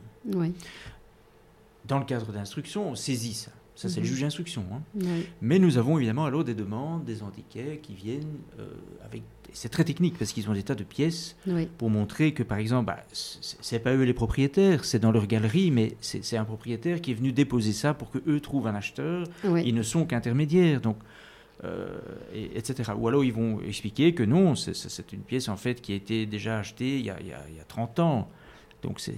[1.85, 3.51] Dans le cadre d'instruction, on saisit ça.
[3.81, 4.11] Ça, c'est le Mhm.
[4.11, 4.63] juge d'instruction.
[4.71, 4.81] hein.
[4.93, 5.25] Oui.
[5.41, 8.67] Mais nous avons évidemment alors des demandes des antiquaires qui viennent euh,
[9.03, 9.23] avec.
[9.53, 11.67] C'est très technique parce qu'ils ont des tas de pièces Oui.
[11.79, 15.71] pour montrer que, par exemple, bah, c'est pas eux les propriétaires, c'est dans leur galerie,
[15.71, 19.25] mais c'est un propriétaire qui est venu déposer ça pour que eux trouvent un acheteur.
[19.43, 19.63] Oui.
[19.65, 20.97] Ils ne sont qu'intermédiaires, donc,
[21.63, 21.97] euh,
[22.35, 22.91] et- etc.
[22.95, 26.27] Ou alors ils vont expliquer que non, c'est- une pièce en fait qui a été
[26.27, 28.29] déjà achetée il y a, il y a- il y a 30 ans,
[28.83, 29.15] donc c'est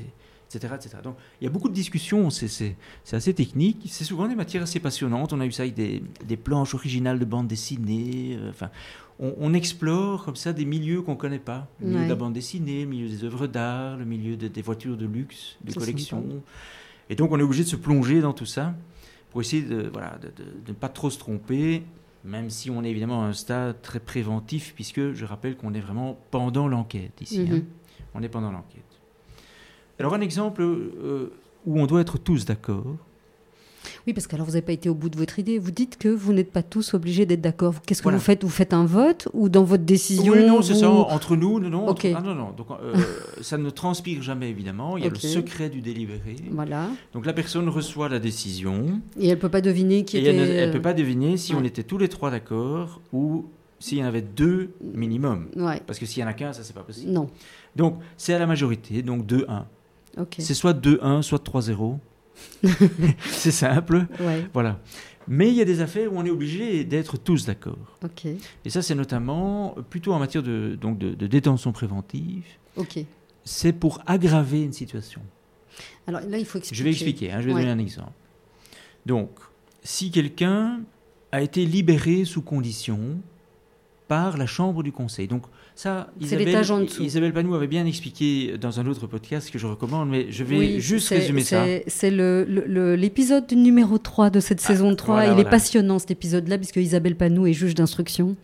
[0.55, 0.97] etc., etc.
[1.03, 2.75] Donc il y a beaucoup de discussions, c'est-
[3.11, 5.33] assez technique, c'est souvent des matières assez passionnantes.
[5.33, 8.69] On a eu ça avec des, des planches originales de bande dessinée, euh, enfin,
[9.19, 11.67] on, on explore comme ça des milieux qu'on ne connaît pas.
[11.79, 12.05] Le milieu Ouais.
[12.05, 15.05] de la bande dessinée, le milieu des œuvres d'art, le milieu de- des voitures de
[15.05, 16.23] luxe, de C'est collection.
[17.09, 18.73] Et donc on est obligé de se plonger dans tout ça
[19.31, 20.31] pour essayer de, voilà, de,
[20.67, 21.83] ne pas trop se tromper,
[22.23, 25.79] même si on est évidemment à un stade très préventif, puisque je rappelle qu'on est
[25.81, 27.41] vraiment pendant l'enquête ici.
[27.41, 27.55] hein.
[27.55, 27.65] Mhm.
[28.15, 28.92] On est pendant l'enquête.
[29.99, 31.31] Alors un exemple euh,
[31.65, 32.85] où on doit être tous d'accord.
[34.07, 35.59] Oui, parce qu'alors vous n'avez pas été au bout de votre idée.
[35.59, 37.75] Vous dites que vous n'êtes pas tous obligés d'être d'accord.
[37.85, 38.17] Qu'est-ce que Voilà.
[38.17, 38.43] vous faites?
[38.43, 41.59] Vous faites un vote ou dans votre décision Oui, non, c'est vous- ça, entre nous,
[41.59, 42.51] non, non, entre- ah, non, non.
[42.51, 42.95] Donc, euh,
[43.41, 44.97] ça ne transpire jamais, évidemment.
[44.97, 46.35] Il y a le secret du délibéré.
[46.51, 46.89] Voilà.
[47.13, 50.35] Donc, la personne reçoit la décision Et elle peut pas deviner qui et était.
[50.35, 51.59] elle ne peut pas deviner si ouais.
[51.61, 53.45] on était tous les trois d'accord ou
[53.79, 55.47] s'il y en avait deux minimum.
[55.55, 55.81] Ouais.
[55.85, 57.11] Parce que s'il y en a qu'un, ça, c'est pas possible.
[57.11, 57.29] Non.
[57.75, 59.63] Donc, c'est à la majorité, donc 2-1.
[60.37, 61.97] C'est soit 2-1, soit 3-0.
[63.29, 64.05] c'est simple.
[64.19, 64.47] Ouais.
[64.53, 64.79] Voilà.
[65.27, 67.97] Mais il y a des affaires où on est obligé d'être tous d'accord.
[68.65, 72.43] Et ça, c'est notamment plutôt en matière de, donc de, de détention préventive.
[73.45, 75.21] C'est pour aggraver une situation.
[76.07, 76.77] Alors là, il faut expliquer.
[76.77, 77.61] Je vais expliquer, hein, je vais Ouais.
[77.61, 78.11] donner un exemple.
[79.05, 79.29] Donc,
[79.83, 80.81] si quelqu'un
[81.31, 83.17] a été libéré sous condition
[84.13, 85.27] par la Chambre du Conseil.
[85.27, 85.41] Donc
[85.73, 86.49] ça, Isabelle.
[86.99, 90.57] Isabelle Panou avait bien expliqué dans un autre podcast que je recommande, mais je vais
[90.59, 91.65] Oui, juste résumer ça.
[91.87, 95.15] c'est- le- le- l'épisode numéro 3 de cette saison 3.
[95.15, 98.35] voilà, Il est passionnant cet épisode-là, puisque Isabelle Panou est juge d'instruction.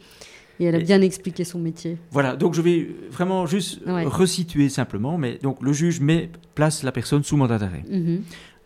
[0.60, 1.98] Et elle a bien expliqué son métier.
[2.10, 4.06] Voilà, donc je vais vraiment juste Ouais.
[4.06, 7.84] resituer simplement, mais donc le juge met, place la personne sous mandat d'arrêt.
[7.92, 8.24] Mhm.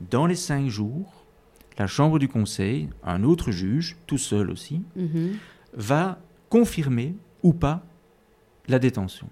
[0.10, 1.26] Dans les cinq jours,
[1.78, 5.32] la Chambre du Conseil, un autre juge, tout seul aussi, Mhm.
[5.76, 6.20] va
[6.54, 7.84] confirmer ou pas
[8.68, 9.28] la détention.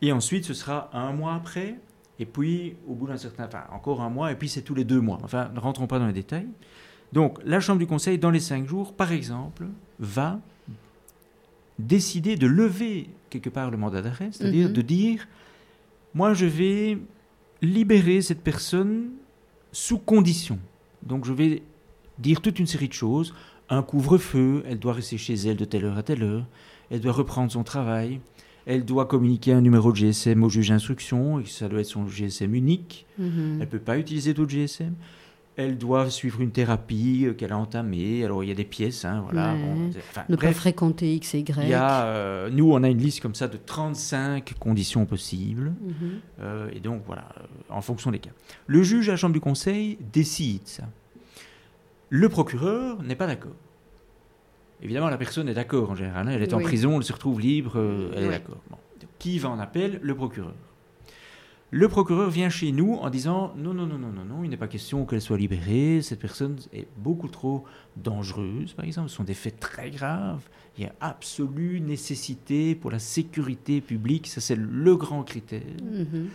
[0.00, 1.78] Et ensuite, ce sera un mois après,
[2.18, 4.84] et puis au bout d'un certain, enfin encore un mois, et puis c'est tous les
[4.84, 5.18] deux mois.
[5.22, 6.48] Enfin, ne rentrons pas dans les détails.
[7.12, 9.66] Donc, la Chambre du Conseil, dans les cinq jours, par exemple,
[9.98, 10.40] va
[11.78, 14.72] décider de lever quelque part le mandat d'arrêt, c'est-à-dire Mhm.
[14.72, 15.28] de dire,
[16.14, 16.98] moi, je vais
[17.60, 19.10] libérer cette personne
[19.70, 20.58] sous condition.
[21.02, 21.62] Donc, je vais
[22.18, 23.34] dire toute une série de choses.
[23.68, 26.46] Un couvre-feu, elle doit rester chez elle de telle heure à telle heure,
[26.90, 28.20] elle doit reprendre son travail,
[28.64, 32.06] elle doit communiquer un numéro de GSM au juge d'instruction, et ça doit être son
[32.06, 33.54] GSM unique, Mhm.
[33.54, 34.94] elle ne peut pas utiliser d'autres GSM,
[35.56, 39.04] elle doit suivre une thérapie euh, qu'elle a entamée, alors il y a des pièces,
[39.04, 39.54] hein, voilà.
[39.54, 39.58] Ouais.
[39.60, 41.62] bon, c'est- enfin, Ne pas fréquenter X et Y.
[41.64, 45.72] il y a, euh, nous, on a une liste comme ça de 35 conditions possibles.
[45.82, 45.94] Mhm.
[46.40, 47.24] Euh, et donc, voilà,
[47.70, 48.30] en fonction des cas.
[48.66, 50.84] Le juge à la Chambre du Conseil décide ça.
[52.08, 53.54] Le procureur n'est pas d'accord.
[54.82, 56.28] Évidemment, la personne est d'accord en général.
[56.28, 56.32] hein.
[56.32, 58.58] Elle est en prison, elle se retrouve libre, euh, elle est d'accord.
[58.70, 58.76] Bon.
[59.18, 59.98] Qui va en appel?
[60.02, 60.54] Le procureur.
[61.72, 64.56] Le procureur vient chez nous en disant non, non, non, non, non, non, il n'est
[64.56, 66.00] pas question qu'elle soit libérée.
[66.00, 67.64] Cette personne est beaucoup trop
[67.96, 69.08] dangereuse, par exemple.
[69.08, 70.42] Ce sont des faits très graves.
[70.78, 74.28] Il y a absolue nécessité pour la sécurité publique.
[74.28, 75.62] Ça, c'est le grand critère.
[75.82, 76.28] Mhm.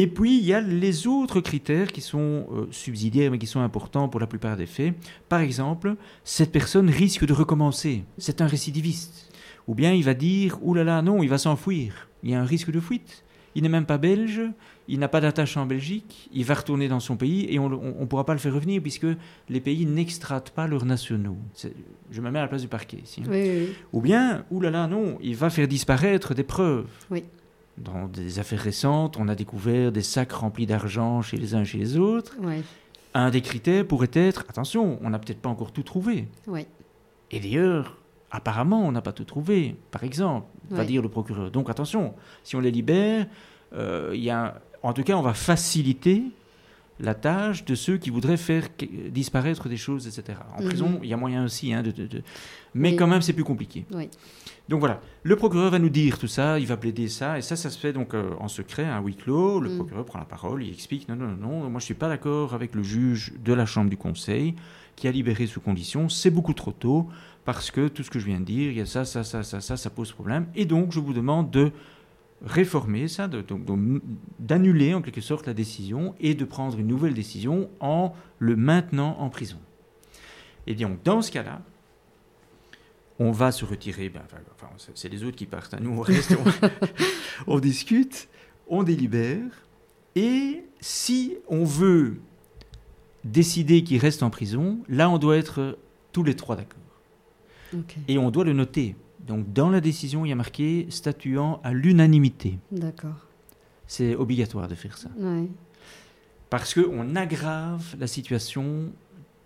[0.00, 3.58] Et puis, il y a les autres critères qui sont euh, subsidiaires, mais qui sont
[3.58, 4.94] importants pour la plupart des faits.
[5.28, 8.04] Par exemple, cette personne risque de recommencer.
[8.16, 9.32] C'est un récidiviste.
[9.66, 12.08] Ou bien il va dire, là là, non, il va s'enfuir.
[12.22, 13.24] Il y a un risque de fuite.
[13.56, 14.42] Il n'est même pas belge,
[14.86, 18.04] il n'a pas d'attache en Belgique, il va retourner dans son pays et on ne
[18.06, 19.06] pourra pas le faire revenir puisque
[19.48, 21.36] les pays n'extratent pas leurs nationaux.
[22.12, 23.20] Je me mets à la place du parquet ici.
[23.24, 23.28] hein.
[23.28, 23.74] Oui, oui, oui.
[23.92, 26.86] Ou bien, oulala, non, il va faire disparaître des preuves.
[27.10, 27.24] Oui.
[27.84, 31.64] Dans des affaires récentes, on a découvert des sacs remplis d'argent chez les uns et
[31.64, 32.36] chez les autres.
[32.40, 32.62] Ouais,
[33.14, 36.28] Un des critères pourrait être, attention, on n'a peut-être pas encore tout trouvé.
[36.46, 36.66] ouais.
[37.30, 37.98] Et d'ailleurs,
[38.30, 40.86] apparemment, on n'a pas tout trouvé, par exemple, va Ouais.
[40.86, 41.50] dire le procureur.
[41.50, 43.26] Donc attention, si on les libère,
[43.74, 46.22] euh, y a, en tout cas, on va faciliter
[47.00, 48.68] la tâche de ceux qui voudraient faire
[49.10, 50.38] disparaître des choses, etc.
[50.56, 50.68] En Mhm.
[50.68, 52.22] prison, il y a moyen aussi, hein, de, de- de-
[52.74, 52.96] mais Oui.
[52.96, 53.84] quand même, c'est plus compliqué.
[53.92, 54.08] Oui.
[54.68, 57.56] Donc voilà, le procureur va nous dire tout ça, il va plaider ça, et ça,
[57.56, 59.60] ça se fait donc euh, en secret, à huis clos.
[59.60, 59.76] Le Mm.
[59.76, 62.52] procureur prend la parole, il explique non, non, non, non, moi je suis pas d'accord
[62.54, 64.54] avec le juge de la Chambre du Conseil
[64.96, 67.08] qui a libéré sous condition, c'est beaucoup trop tôt,
[67.44, 69.42] parce que tout ce que je viens de dire, il y a ça, ça, ça,
[69.44, 71.70] ça, ça, ça pose problème, et donc je vous demande de
[72.44, 73.28] réformer ça,
[74.38, 79.16] d'annuler en quelque sorte la décision et de prendre une nouvelle décision en le maintenant
[79.18, 79.58] en prison.
[80.66, 81.62] Et donc dans ce cas-là,
[83.18, 84.22] on va se retirer, ben,
[84.54, 85.78] enfin, c'est- les autres qui partent, hein.
[85.80, 86.36] nous on reste,
[87.46, 88.28] on, on discute,
[88.68, 89.42] on délibère,
[90.14, 92.18] et si on veut
[93.24, 95.78] décider qu'il reste en prison, là on doit être
[96.12, 96.78] tous les trois d'accord.
[98.06, 98.94] Et on doit le noter.
[99.28, 102.58] Donc dans la décision, il y a marqué statuant à l'unanimité.
[102.72, 103.26] D'accord.
[103.86, 105.08] C'est obligatoire de faire ça.
[105.18, 105.46] Ouais.
[106.50, 108.90] Parce qu'on aggrave la situation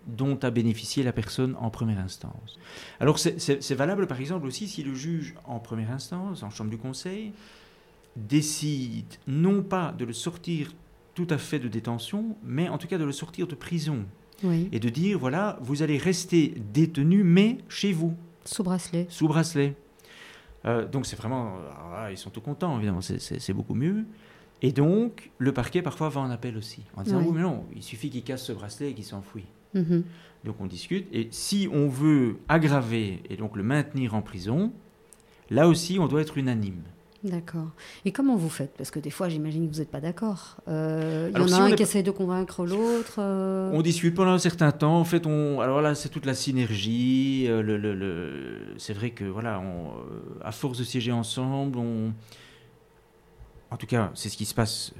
[0.07, 2.57] dont a bénéficié la personne en première instance.
[2.99, 6.77] Alors c'est- valable par exemple aussi si le juge en première instance, en chambre du
[6.77, 7.31] conseil,
[8.15, 10.73] décide non pas de le sortir
[11.15, 14.05] tout à fait de détention, mais en tout cas de le sortir de prison.
[14.43, 14.67] Oui.
[14.71, 18.13] Et de dire, voilà, vous allez rester détenu, mais chez vous,
[18.45, 19.05] Sous bracelet.
[19.09, 19.75] sous bracelet.
[20.65, 21.57] Euh, donc c'est vraiment,
[21.91, 24.05] là, ils sont tout contents évidemment, c'est- beaucoup mieux.
[24.61, 27.83] Et donc le parquet parfois va en appel aussi, en disant oui mais non, il
[27.83, 29.45] suffit qu'il casse ce bracelet et qu'il s'enfuit.
[29.73, 30.03] Mhm.
[30.45, 34.71] Donc on discute et si on veut aggraver et donc le maintenir en prison,
[35.49, 36.81] là aussi on doit être unanime.
[37.23, 37.67] D'accord.
[38.03, 38.73] Et comment vous faites?
[38.77, 40.57] Parce que des fois, j'imagine que vous n'êtes pas d'accord.
[40.67, 43.15] Euh, Il y en a si un est qui pas- essaie de convaincre l'autre.
[43.19, 44.99] euh, On discute pendant un certain temps.
[44.99, 47.45] En fait, on, alors là, c'est toute la synergie.
[47.47, 49.91] euh, le, le- le- c'est vrai que voilà, on, euh,
[50.43, 52.11] à force de siéger ensemble, on,
[53.71, 54.91] en tout cas, c'est ce qui se passe.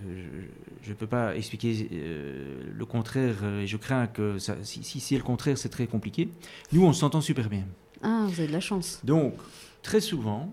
[0.81, 4.99] Je ne peux pas expliquer euh, le contraire et je crains que ça, si, si
[5.01, 6.29] c'est le contraire, c'est très compliqué.
[6.71, 7.65] Nous, on s'entend super bien.
[8.01, 8.99] Ah, vous avez de la chance.
[9.03, 9.35] Donc,
[9.81, 10.51] très souvent,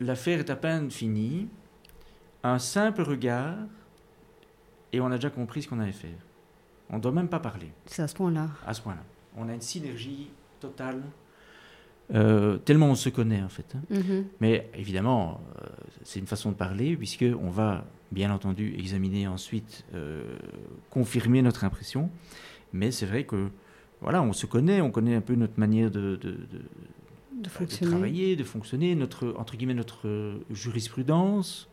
[0.00, 1.48] l'affaire est à peine finie,
[2.42, 3.56] un simple regard
[4.92, 6.10] et on a déjà compris ce qu'on allait faire.
[6.90, 8.48] On ne doit même pas parler C'est à ce point-là.
[8.66, 9.02] à ce point-là.
[9.36, 10.30] On a une synergie
[10.60, 11.02] totale.
[12.14, 13.74] euh, tellement on se connaît en fait.
[13.76, 13.80] hein.
[13.90, 14.24] Mhm.
[14.40, 15.66] Mais évidemment, euh,
[16.04, 20.38] c'est une façon de parler, puisqu'on va bien entendu examiner ensuite, euh,
[20.88, 22.08] confirmer notre impression.
[22.72, 23.50] Mais c'est vrai que,
[24.00, 26.64] voilà, on se connaît, on connaît un peu notre manière de, de- de-
[27.38, 27.90] De de fonctionner.
[27.92, 31.68] travailler, de fonctionner, notre, entre guillemets, notre euh, jurisprudence,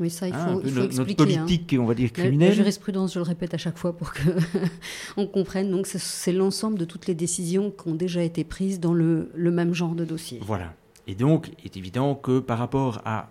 [0.00, 1.36] Oui, ça, il hein, faut, un il faut notre expliquer.
[1.36, 1.44] hein.
[1.44, 2.52] politique, on va dire, La- La, criminelle.
[2.54, 4.22] jurisprudence, je le répète à chaque fois pour que
[5.16, 5.70] on comprenne.
[5.70, 9.50] Donc, c'est- l'ensemble de toutes les décisions qui ont déjà été prises dans le, le
[9.50, 10.38] même genre de dossier.
[10.42, 10.74] Voilà.
[11.06, 13.30] Et donc, il est évident que par rapport à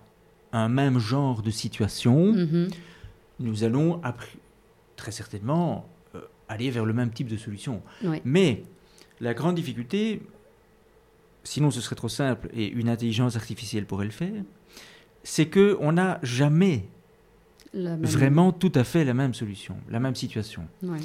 [0.53, 2.69] un même genre de situation, Mhm.
[3.39, 4.01] nous allons
[4.95, 7.81] très certainement euh, aller vers le même type de solution.
[8.23, 8.63] Mais
[9.19, 10.21] la grande difficulté,
[11.45, 14.43] sinon ce serait trop simple et une intelligence artificielle pourrait le faire,
[15.23, 16.85] c'est que on n'a jamais
[17.73, 20.67] même- vraiment tout à fait la même solution, la même situation.
[20.83, 20.99] Ouais.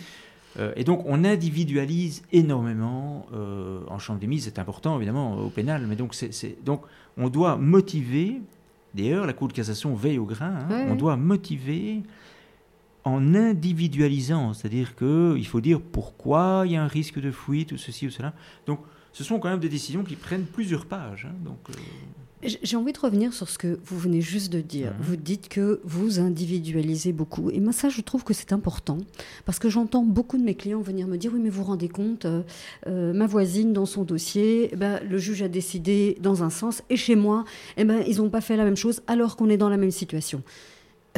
[0.59, 5.48] Euh, et donc on individualise énormément euh, en chambre des mises, c'est important évidemment au
[5.48, 6.83] pénal, mais donc c'est c'est- donc
[7.16, 8.40] on doit motiver.
[8.92, 10.53] D'ailleurs, la Cour de cassation veille au grain.
[10.53, 12.03] hein, Ouais, on doit motiver
[13.05, 17.70] en individualisant, c'est-à-dire que il faut dire pourquoi il y a un risque de fuite
[17.72, 18.33] ou ceci ou cela.
[18.66, 18.81] Donc
[19.12, 21.27] ce sont quand même des décisions qui prennent plusieurs pages.
[21.29, 24.92] hein, donc euh, J'ai envie de revenir sur ce que vous venez juste de dire.
[24.92, 24.96] Mhm.
[25.03, 27.51] Vous dites que vous individualisez beaucoup.
[27.51, 28.99] Et moi, ça, je trouve que c'est important.
[29.44, 31.88] Parce que j'entends beaucoup de mes clients venir me dire Oui, mais vous vous rendez
[31.88, 32.42] compte, euh,
[32.87, 36.83] euh, ma voisine, dans son dossier, eh ben, le juge a décidé dans un sens,
[36.88, 37.44] et chez moi,
[37.77, 39.90] eh ben, ils n'ont pas fait la même chose alors qu'on est dans la même
[39.90, 40.42] situation.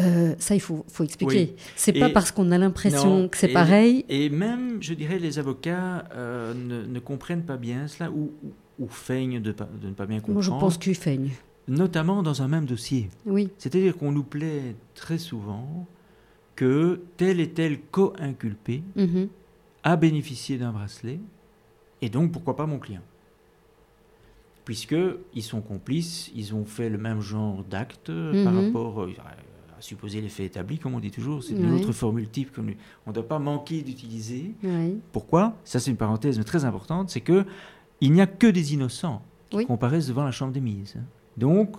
[0.00, 1.54] Euh, ça, il faut, faut expliquer.
[1.76, 4.04] C'est pas parce qu'on a l'impression que c'est pareil.
[4.08, 8.30] Et même, je dirais, les avocats euh, ne, ne comprennent pas bien cela ou,
[8.88, 10.34] feignent de, pas- de ne pas bien comprendre.
[10.34, 11.30] Moi, je pense qu'ils feignent.
[11.68, 13.10] Notamment dans un même dossier.
[13.26, 13.50] Oui.
[13.58, 15.86] C'est-à-dire qu'on nous plaît très souvent
[16.56, 19.28] que tel et tel co-inculpé Mhm.
[19.84, 21.20] a bénéficié d'un bracelet,
[22.00, 23.02] et donc pourquoi pas mon client
[24.64, 28.66] Puisqu'ils sont complices, ils ont fait le même genre d'acte euh, par Mhm.
[28.66, 29.10] rapport euh,
[29.82, 32.62] supposer les faits établis, comme on dit toujours, c'est une autre formule type qu'on
[33.06, 34.54] on ne doit pas manquer d'utiliser.
[34.62, 34.98] Oui.
[35.12, 35.54] Pourquoi?
[35.64, 37.44] Ça, c'est une parenthèse mais très importante, c'est que
[38.00, 39.66] il n'y a que des innocents qui Oui.
[39.66, 40.94] comparaissent devant la chambre des mises.
[41.36, 41.76] Donc,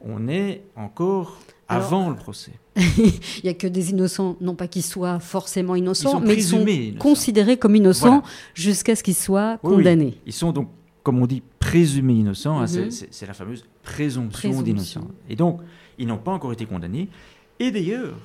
[0.00, 2.52] on est encore Alors- avant le procès.
[2.76, 3.12] Il
[3.44, 6.98] n'y a que des innocents, non pas qu'ils soient forcément innocents, mais ils sont innocents.
[6.98, 8.22] considérés comme innocents Voilà.
[8.54, 10.18] jusqu'à ce qu'ils soient condamnés.
[10.26, 10.68] Ils sont donc,
[11.02, 12.58] comme on dit, présumés innocents.
[12.58, 12.90] hein, Mhm.
[12.90, 14.62] c'est c'est la fameuse présomption, Présomption.
[15.00, 15.12] d'innocence.
[15.28, 15.60] Et donc,
[15.98, 17.08] ils n'ont pas encore été condamnés.
[17.60, 18.16] Et d'ailleurs,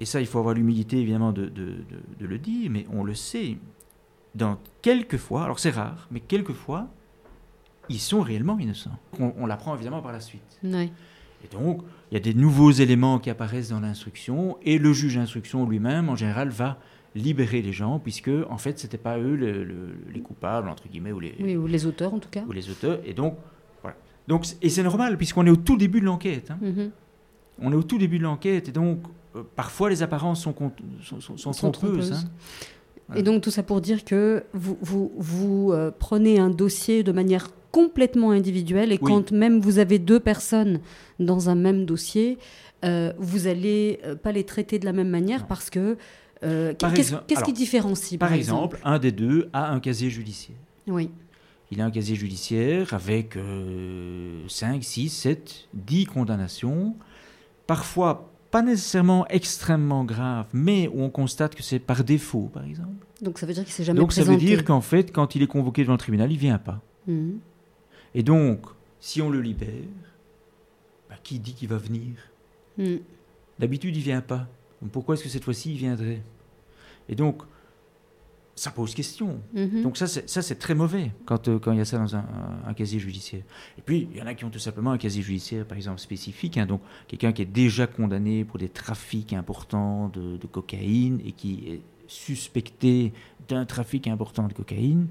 [0.00, 3.04] et ça, il faut avoir l'humilité, évidemment, de, de- de- de le dire, mais on
[3.04, 3.56] le sait,
[4.34, 6.88] dans quelques fois, alors c'est rare, mais quelquefois,
[7.88, 8.98] ils sont réellement innocents.
[9.20, 10.58] On, on l'apprend évidemment par la suite.
[10.64, 15.16] Et donc, il y a des nouveaux éléments qui apparaissent dans l'instruction, et le juge
[15.16, 16.78] d'instruction lui-même, en général, va
[17.14, 21.12] libérer les gens, puisque, en fait, c'était pas eux le- le- les coupables, entre guillemets,
[21.12, 22.42] ou les, Oui, ou les auteurs en tout cas.
[22.48, 22.98] ou les auteurs.
[23.04, 23.36] Et donc.
[24.28, 26.50] Donc, et c'est normal, puisqu'on est au tout début de l'enquête.
[26.50, 26.58] hein.
[26.60, 26.90] Mhm.
[27.62, 28.98] On est au tout début de l'enquête, et donc,
[29.36, 30.54] euh, parfois, les apparences sont,
[31.02, 31.72] sont, sont- trompeuses.
[31.72, 32.12] trompeuses.
[32.12, 32.30] hein.
[33.06, 33.20] Voilà.
[33.20, 37.12] Et donc tout ça pour dire que vous, vous, vous euh, prenez un dossier de
[37.12, 39.12] manière complètement individuelle et Oui.
[39.12, 40.80] quand même vous avez deux personnes
[41.20, 42.38] dans un même dossier,
[42.84, 45.46] euh, vous allez euh, pas les traiter de la même manière Non.
[45.48, 45.98] parce que
[46.40, 50.56] qu'est-ce qui différencie Par exemple, un des deux a un casier judiciaire.
[50.86, 51.10] Oui.
[51.74, 56.94] Il a un casier judiciaire avec euh, 5, 6, 7, 10 condamnations,
[57.66, 63.04] parfois pas nécessairement extrêmement graves, mais où on constate que c'est par défaut, par exemple.
[63.22, 64.38] Donc ça veut dire qu'il s'est jamais Donc ça présenté.
[64.44, 66.80] veut dire qu'en fait, quand il est convoqué devant le tribunal, il vient pas.
[67.08, 67.40] Mhm.
[68.14, 68.66] Et donc,
[69.00, 69.68] si on le libère,
[71.10, 72.12] bah, qui dit qu'il va venir?
[72.78, 73.00] Mhm.
[73.58, 74.46] D'habitude, il vient pas.
[74.80, 76.22] Donc pourquoi est-ce que cette fois-ci, il viendrait?
[77.08, 77.42] Et donc,
[78.56, 79.40] ça pose question.
[79.54, 79.82] Mhm.
[79.82, 82.68] Donc ça, c'est, très mauvais quand, euh, quand il y a ça dans un, un-
[82.68, 83.42] un casier judiciaire.
[83.78, 85.98] Et puis, il y en a qui ont tout simplement un casier judiciaire, par exemple,
[86.00, 86.56] spécifique.
[86.58, 86.66] hein.
[86.66, 91.64] donc, quelqu'un qui est déjà condamné pour des trafics importants de, de cocaïne et qui
[91.68, 93.12] est suspecté
[93.48, 95.08] d'un trafic important de cocaïne,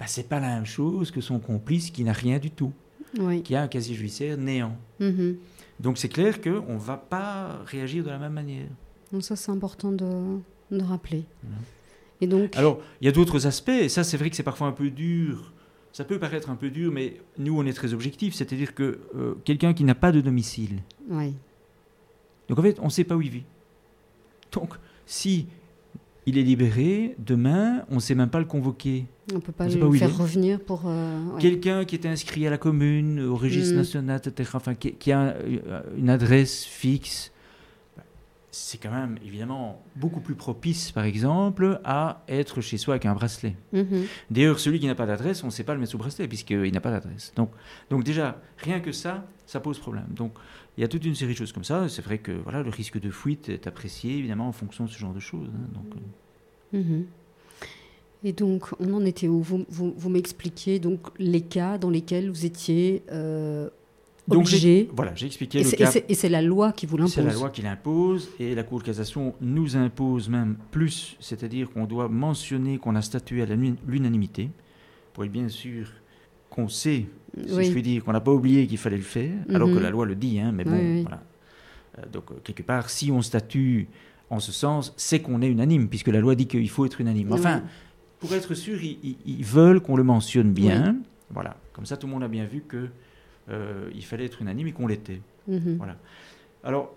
[0.00, 2.72] bah, c'est pas la même chose que son complice qui n'a rien du tout,
[3.18, 3.42] Oui.
[3.42, 4.76] qui a un casier judiciaire néant.
[5.00, 5.36] Mhm.
[5.80, 8.68] Donc c'est clair qu'on ne va pas réagir de la même manière.
[9.12, 10.38] Donc ça c'est important de,
[10.70, 11.24] de rappeler.
[12.20, 14.66] Et donc, Alors, il y a d'autres aspects, et ça c'est vrai que c'est parfois
[14.68, 15.52] un peu dur.
[15.92, 19.34] Ça peut paraître un peu dur, mais nous on est très objectifs, c'est-à-dire que euh,
[19.44, 21.34] quelqu'un qui n'a pas de domicile, oui.
[22.48, 23.44] donc en fait on ne sait pas où il vit.
[24.52, 24.74] Donc
[25.06, 25.46] si
[26.26, 29.04] il est libéré, demain on ne sait même pas le convoquer.
[29.34, 30.82] On peut pas On le pas faire revenir pour.
[30.86, 31.40] euh, ouais.
[31.40, 33.78] Quelqu'un qui est inscrit à la commune, au registre Mm.
[33.78, 37.32] national, etc., enfin qui, qui a euh, une adresse fixe,
[38.58, 43.14] c'est quand même évidemment beaucoup plus propice, par exemple, à être chez soi avec un
[43.14, 43.54] bracelet.
[43.72, 44.04] Mhm.
[44.30, 46.72] D'ailleurs, celui qui n'a pas d'adresse, on ne sait pas le mettre sous bracelet puisqu'il
[46.72, 47.32] n'a pas d'adresse.
[47.36, 47.50] Donc,
[47.90, 50.06] donc déjà, rien que ça, ça pose problème.
[50.10, 50.32] Donc
[50.76, 51.88] il y a toute une série de choses comme ça.
[51.88, 54.98] C'est vrai que voilà, le risque de fuite est apprécié évidemment en fonction de ce
[54.98, 55.48] genre de choses.
[55.54, 55.68] hein.
[55.74, 57.04] Donc, euh, Mhm.
[58.24, 59.40] Et donc, on en était où?
[59.40, 63.68] Vous, vous, vous m'expliquiez donc les cas dans lesquels vous étiez euh,
[64.28, 64.88] donc, obligé.
[64.92, 65.68] voilà, j'ai expliqué Et le
[66.14, 67.40] c'est- la loi qui vous C'est la l'impose.
[67.40, 72.08] loi qui l'impose et la Cour de cassation nous impose même plus, c'est-à-dire qu'on doit
[72.08, 73.46] mentionner qu'on a statué à
[73.86, 74.50] l'unanimité
[75.12, 75.86] pour être bien sûr
[76.50, 77.06] qu'on sait,
[77.46, 77.64] si Oui.
[77.66, 79.82] je puis dire, qu'on n'a pas oublié qu'il fallait le faire, alors que Mhm.
[79.82, 81.02] la loi le dit, hein, mais bon, Oui, oui.
[81.02, 81.22] voilà.
[81.98, 83.88] Euh, donc euh, quelque part, si on statue
[84.30, 87.32] en ce sens, c'est qu'on est unanime, puisque la loi dit qu'il faut être unanime.
[87.32, 87.62] Enfin,
[88.18, 90.96] pour être sûr, ils veulent qu'on le mentionne bien.
[91.30, 92.88] Voilà, comme ça tout le monde a bien vu que
[93.48, 95.20] euh, il fallait être unanime et qu'on l'était.
[95.46, 95.76] Mhm.
[95.76, 95.96] Voilà.
[96.64, 96.94] Alors,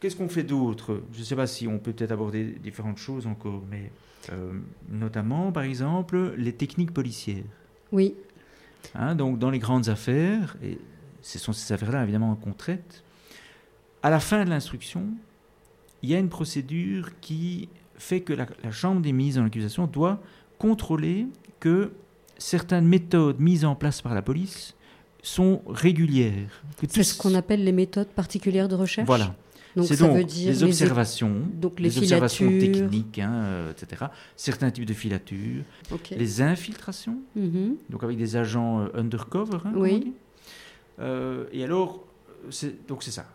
[0.00, 1.02] qu'est-ce qu'on fait d'autre?
[1.12, 3.90] Je ne sais pas si on peut peut-être aborder différentes choses encore, mais
[4.32, 4.52] euh,
[4.88, 7.44] notamment, par exemple, les techniques policières.
[7.92, 8.14] Oui.
[8.94, 10.78] Hein, donc, dans les grandes affaires, et
[11.22, 13.02] ce sont ces affaires-là évidemment qu'on traite,
[14.02, 15.08] à la fin de l'instruction,
[16.02, 19.86] il y a une procédure qui fait que la, la chambre des mises en accusation
[19.86, 20.20] doit
[20.58, 21.26] contrôler
[21.58, 21.92] que
[22.38, 24.75] certaines méthodes mises en place par la police
[25.26, 26.62] sont régulières.
[26.88, 29.06] C'est ce qu'on appelle les méthodes particulières de recherche.
[29.08, 29.34] Voilà.
[29.74, 33.72] Donc C'est ça donc veut dire les observations, donc les les observations techniques, hein, euh,
[33.72, 34.06] etc.
[34.36, 35.64] Certains types de filatures,
[36.16, 37.76] les infiltrations, Mhm.
[37.90, 40.14] donc avec des agents euh, undercover, hein, Oui.
[41.00, 42.04] Euh, et alors,
[42.48, 43.26] c'est, donc c'est ça,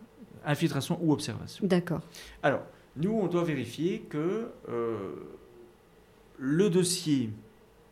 [0.44, 1.64] infiltration ou observation.
[1.64, 2.00] D'accord.
[2.42, 2.62] Alors,
[2.96, 4.48] nous, on doit vérifier que
[6.38, 7.30] le dossier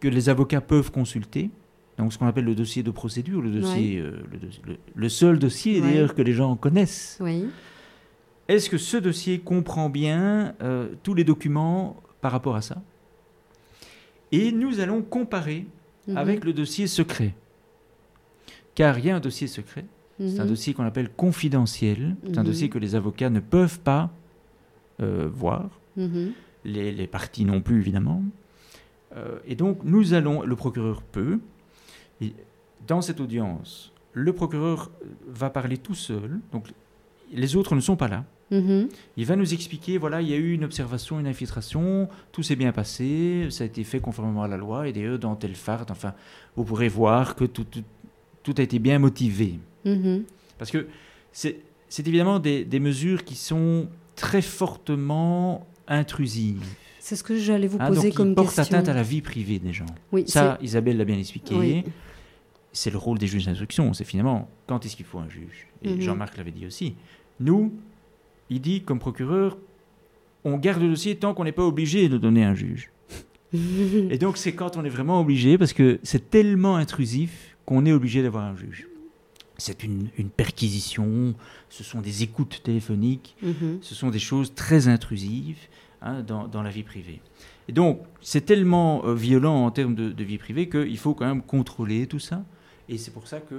[0.01, 1.51] que les avocats peuvent consulter,
[2.01, 5.09] donc ce qu'on appelle le dossier de procédure, le dossier, euh, le, dossier- le- le
[5.09, 5.86] seul dossier Ouais.
[5.88, 7.46] d'ailleurs que les gens connaissent, Oui.
[8.48, 12.82] est-ce que ce dossier comprend bien euh, tous les documents par rapport à ça?
[14.32, 15.66] Et nous allons comparer
[16.09, 16.16] Mhm.
[16.16, 17.34] avec le dossier secret.
[18.74, 19.84] Car il y a un dossier secret,
[20.18, 20.48] c'est un Mhm.
[20.51, 22.46] dossier qu'on appelle confidentiel, c'est un Mhm.
[22.46, 24.11] dossier que les avocats ne peuvent pas
[25.03, 25.70] euh, voir,
[26.64, 28.22] les, les parties non plus évidemment.
[29.16, 31.40] Euh, et donc nous allons, le procureur peut,
[32.86, 34.90] dans cette audience, le procureur
[35.28, 36.66] va parler tout seul, donc
[37.32, 38.24] les autres ne sont pas là.
[38.50, 38.88] Mhm.
[39.16, 42.56] Il va nous expliquer, voilà, il y a eu une observation, une infiltration, tout s'est
[42.56, 45.86] bien passé, ça a été fait conformément à la loi, et d'ailleurs dans tel phare,
[45.88, 46.14] enfin,
[46.56, 47.84] vous pourrez voir que tout, tout,
[48.42, 49.60] tout a été bien motivé.
[49.84, 50.24] Mhm.
[50.58, 50.88] Parce que
[51.32, 51.62] c'est
[51.98, 56.66] évidemment des, des mesures qui sont très fortement intrusives.
[56.98, 58.76] C'est ce que j'allais vous hein, poser donc, comme ils portent question.
[58.76, 59.86] atteinte à la vie privée des gens.
[60.12, 61.54] Oui, Ça, Isabelle l'a bien expliqué.
[61.54, 61.84] Oui.
[62.72, 63.92] C'est le rôle des juges d'instruction.
[63.92, 65.66] C'est finalement quand est-ce qu'il faut un juge?
[65.82, 66.00] Et Mhm.
[66.00, 66.94] Jean-Marc l'avait dit aussi.
[67.40, 67.72] Nous,
[68.48, 69.56] il dit comme procureur,
[70.44, 72.90] on garde le dossier tant qu'on n'est pas obligé de donner un juge.
[73.52, 77.92] Et donc c'est quand on est vraiment obligé, parce que c'est tellement intrusif qu'on est
[77.92, 78.86] obligé d'avoir un juge.
[79.58, 81.34] C'est une, une perquisition,
[81.68, 83.78] ce sont des écoutes téléphoniques, Mhm.
[83.82, 85.58] ce sont des choses très intrusives
[86.00, 87.20] hein, dans, dans la vie privée.
[87.68, 91.26] Et donc, c'est tellement euh, violent en termes de, de vie privée qu'il faut quand
[91.26, 92.42] même contrôler tout ça.
[92.91, 93.55] Et c'est pour ça que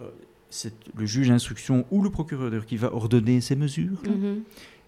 [0.00, 0.08] euh,
[0.48, 4.00] c'est le juge d'instruction ou le procureur qui va ordonner ces mesures.
[4.08, 4.42] Mhm.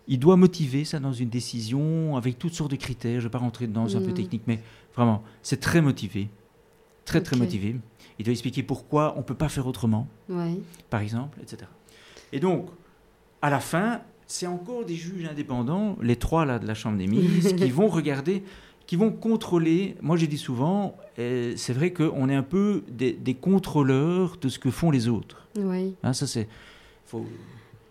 [0.07, 3.15] Il doit motiver ça dans une décision avec toutes sortes de critères.
[3.15, 4.15] Je ne vais pas rentrer dedans, c'est un peu Mhm.
[4.15, 4.61] technique, mais
[4.95, 6.29] vraiment, c'est très motivé.
[7.05, 7.77] Très, très motivé.
[8.19, 10.57] Il doit expliquer pourquoi on ne peut pas faire autrement Ouais.
[10.89, 11.71] par exemple, etc.
[12.33, 12.69] Et donc,
[13.43, 17.07] à la fin, c'est encore des juges indépendants, les trois là de la Chambre des
[17.47, 18.43] Mises, qui vont regarder,
[18.87, 19.97] qui vont contrôler.
[20.03, 24.49] Moi, j'ai dit souvent, euh, c'est vrai qu'on est un peu des, des contrôleurs de
[24.49, 25.47] ce que font les autres.
[25.57, 25.93] Ouais.
[26.03, 26.49] Hein, ça, c'est.
[27.07, 27.25] Faut...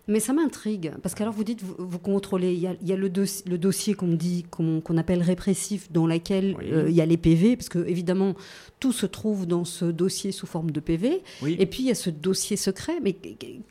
[0.06, 2.92] Mais ça m'intrigue, parce qu'alors vous dites, vous, vous contrôlez, il y a, il y
[2.92, 6.66] a le, dos- le dossier qu'on dit, qu'on appelle répressif, dans lequel Oui.
[6.70, 8.34] euh, il y a les PV, parce que évidemment,
[8.80, 11.56] tout se trouve dans ce dossier sous forme de PV, Oui.
[11.58, 13.16] et puis il y a ce dossier secret, mais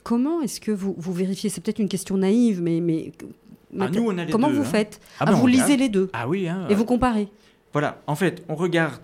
[0.03, 1.51] comment est-ce que vous, vous vérifiez?
[1.51, 3.11] C'est peut-être une question naïve, mais, mais
[3.79, 4.65] Ah, nous, on a les comment deux, vous hein.
[4.65, 5.79] faites Ah Ah, ben, Vous lisez regarde.
[5.79, 7.27] les deux, Ah oui, hein, et euh, vous comparez
[7.71, 9.01] Voilà, en fait, on regarde,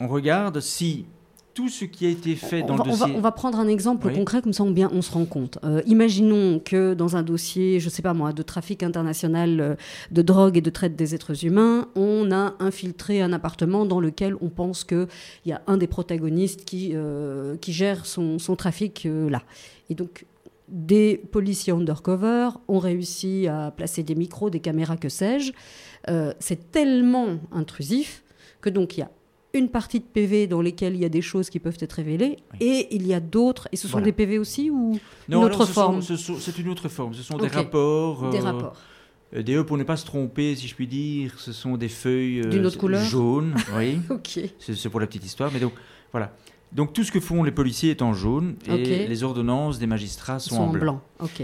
[0.00, 1.06] on regarde si
[1.54, 3.18] tout ce qui a été fait on, dans va, le on va- dossier.
[3.18, 4.14] on va prendre un exemple Oui.
[4.14, 5.58] concret, comme ça on, bien, on se rend compte.
[5.64, 9.74] Euh, imaginons que dans un dossier, je sais pas moi, de trafic international euh,
[10.10, 14.34] de drogue et de traite des êtres humains, on a infiltré un appartement dans lequel
[14.40, 15.06] on pense qu'il
[15.44, 19.42] y a un des protagonistes qui, euh, qui gère son, son trafic euh, là.
[19.90, 20.24] Et donc,
[20.72, 25.52] des policiers undercover ont réussi à placer des micros, des caméras, que sais-je.
[26.08, 28.24] Euh, C'est tellement intrusif
[28.60, 29.10] que donc il y a
[29.54, 32.38] une partie de PV dans lesquelles il y a des choses qui peuvent être révélées,
[32.58, 34.98] et il y a d'autres, et ce sont des PV aussi ou
[35.28, 38.30] une autre forme C'est une autre forme, ce sont des rapports.
[38.30, 38.76] Des rapports.
[39.34, 42.46] Euh, D'ailleurs, pour ne pas se tromper, si je puis dire, ce sont des feuilles
[42.48, 43.54] D'une autre couleur jaunes.
[43.76, 43.98] Oui.
[44.10, 44.40] ok.
[44.58, 45.50] C'est pour la petite histoire.
[45.52, 45.72] Mais donc,
[46.12, 46.34] voilà.
[46.74, 50.38] Donc, tout ce que font les policiers est en jaune et les ordonnances des magistrats
[50.38, 51.00] sont, en blanc.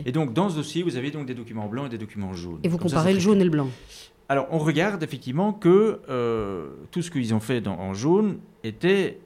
[0.07, 2.61] Et donc, dans ce dossier, vous avez donc des documents blancs et des documents jaunes.
[2.63, 3.69] Et vous comparez le jaune et le blanc
[4.29, 9.19] Alors, on regarde effectivement que euh, tout ce qu'ils ont fait dans, en jaune était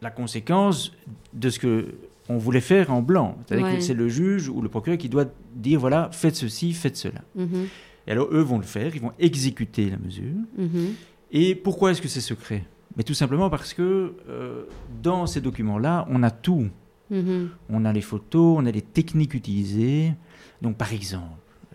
[0.00, 0.92] la conséquence
[1.32, 1.86] de ce que
[2.28, 3.36] on voulait faire en blanc.
[3.46, 6.96] C'est-à-dire que c'est le juge ou le procureur qui doit dire voilà, faites ceci, faites
[6.96, 7.20] cela.
[7.34, 7.66] Mhm.
[8.06, 10.34] Et alors, eux vont le faire, ils vont exécuter la mesure.
[10.56, 10.94] Mhm.
[11.32, 12.64] Et pourquoi est-ce que c'est secret?
[12.96, 14.64] Mais tout simplement parce que euh,
[15.02, 16.68] dans ces documents-là, on a tout.
[17.10, 17.50] Mhm.
[17.68, 20.12] On a les photos, on a les techniques utilisées.
[20.60, 21.26] Donc, par exemple,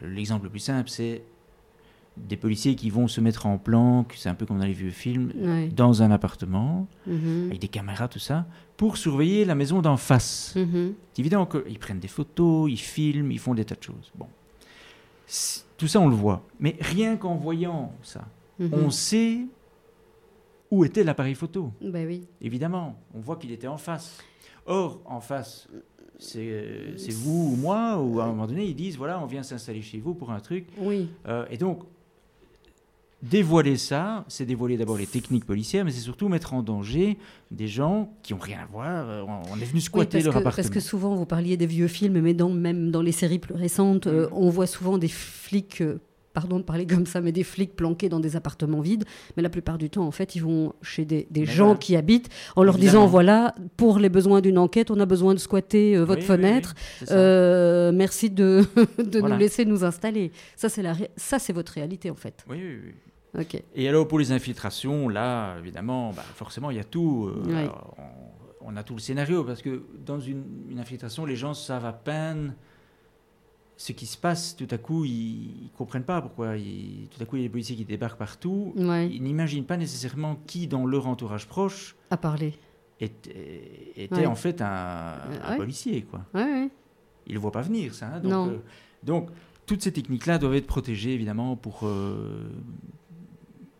[0.02, 1.24] l'exemple le plus simple, c'est
[2.18, 4.90] des policiers qui vont se mettre en planque, c'est un peu comme dans les vieux
[4.90, 5.32] films,
[5.76, 7.48] dans un appartement, mhm.
[7.48, 10.56] avec des caméras, tout ça, pour surveiller la maison d'en face.
[10.56, 14.12] C'est évident qu'ils prennent des photos, ils filment, ils font des tas de choses.
[14.16, 14.28] Bon.
[15.78, 16.44] Tout ça, on le voit.
[16.60, 18.26] Mais rien qu'en voyant ça,
[18.60, 18.74] mhm.
[18.74, 19.42] on sait
[20.72, 21.72] où était l'appareil photo.
[21.82, 22.28] Ben oui.
[22.42, 24.18] Évidemment, on voit qu'il était en face.
[24.66, 25.68] Or, en face,
[26.20, 29.82] c'est vous ou moi, ou à un moment donné, ils disent voilà, on vient s'installer
[29.82, 30.68] chez vous pour un truc.
[30.78, 31.10] Oui.
[31.28, 31.84] Euh, et donc,
[33.24, 37.18] dévoiler ça, c'est dévoiler d'abord les techniques policières, mais c'est surtout mettre en danger
[37.52, 39.10] des gens qui n'ont rien à voir.
[39.10, 40.56] Euh, on est venu squatter leur appartement.
[40.56, 44.08] Parce que souvent, vous parliez des vieux films, mais même dans les séries plus récentes,
[44.08, 44.34] euh, mm.
[44.34, 45.84] on voit souvent des flics.
[46.38, 49.06] Euh, pardon de parler comme ça, mais des flics planqués dans des appartements vides.
[49.36, 52.64] Mais la plupart du temps, en fait, ils vont chez des, gens qui habitent en
[52.64, 56.76] leur disant voilà, pour les besoins d'une enquête, on a besoin de squatter votre fenêtre.
[57.10, 58.64] merci de,
[58.98, 60.32] de nous laisser nous installer.
[60.56, 62.46] Ça, c'est la, ça, c'est votre réalité, en fait.
[62.50, 62.94] Oui, oui, oui.
[63.76, 67.30] Et alors pour les infiltrations, là, évidemment, bah, forcément, il y a tout.
[67.30, 67.68] Euh,
[68.62, 70.44] on, a tout le scénario, parce que dans une,
[70.78, 72.56] infiltration, les gens savent à peine
[73.78, 74.56] ce qui se passe.
[74.56, 76.56] Tout à coup, ils ne comprennent pas pourquoi.
[76.56, 78.74] tout à coup, il y a des policiers qui débarquent partout.
[78.76, 82.56] Ils n'imaginent pas nécessairement qui, dans leur entourage proche, a parlé.
[83.00, 85.18] Était, en fait un,
[85.56, 86.02] policier.
[86.02, 86.26] Quoi.
[86.34, 86.70] Ils
[87.30, 88.08] ne le voient pas venir, ça.
[88.08, 88.50] Hein, donc, non.
[88.50, 88.58] Euh,
[89.04, 89.30] donc,
[89.68, 92.50] toutes ces techniques-là doivent être protégées, évidemment, pour, euh,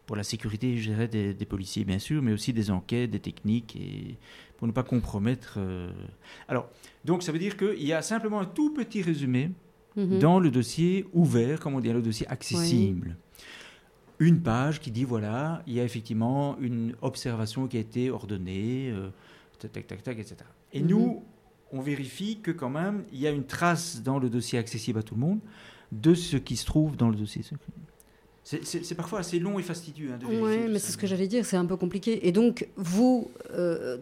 [0.06, 3.76] pour la sécurité, je dirais, des, policiers, bien sûr, mais aussi des enquêtes, des techniques,
[3.76, 4.18] et
[4.58, 5.56] pour ne pas compromettre.
[5.58, 5.92] Euh.
[6.48, 6.70] Alors,
[7.06, 9.50] donc, ça veut dire qu'il y a simplement un tout petit résumé
[9.98, 10.20] mhm.
[10.20, 13.18] dans le dossier ouvert, comme on dit, le dossier accessible.
[14.20, 18.90] Une page qui dit voilà, il y a effectivement une observation qui a été ordonnée,
[18.90, 19.10] euh,
[19.60, 20.38] tac, tac, tac, etc.
[20.74, 20.88] Et mhm.
[20.88, 21.24] nous,
[21.72, 25.04] on vérifie que quand même, il y a une trace dans le dossier accessible à
[25.04, 25.40] tout le monde
[25.92, 27.72] de ce qui se trouve dans le dossier secret.
[28.44, 31.58] C'est parfois assez long et fastidieux hein, Oui, mais c'est ce que j'allais dire, c'est
[31.58, 32.28] un peu compliqué.
[32.28, 33.98] Et donc, vous, euh,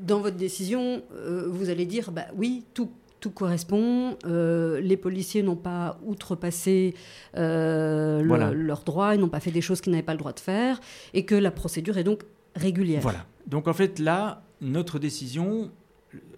[0.00, 2.90] dans votre décision, euh, vous allez dire, bah oui, tout,
[3.20, 6.94] tout correspond, euh, les policiers n'ont pas outrepassé
[7.34, 10.80] leurs droits, ils n'ont pas fait des choses qu'ils n'avaient pas le droit de faire,
[11.14, 12.22] et que la procédure est donc
[12.54, 13.02] régulière.
[13.02, 13.26] Voilà.
[13.46, 15.70] Donc en fait, là, notre décision,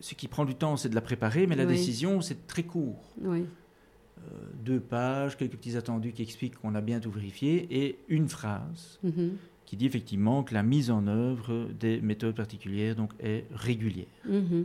[0.01, 3.15] ce qui prend du temps, c'est de la préparer, mais la décision, c'est très court.
[3.21, 3.45] Oui.
[4.19, 8.29] Euh, deux pages, quelques petits attendus qui expliquent qu'on a bien tout vérifié, et une
[8.29, 9.33] phrase mhm.
[9.65, 14.07] qui dit effectivement que la mise en œuvre des méthodes particulières donc, est régulière.
[14.29, 14.65] Mhm.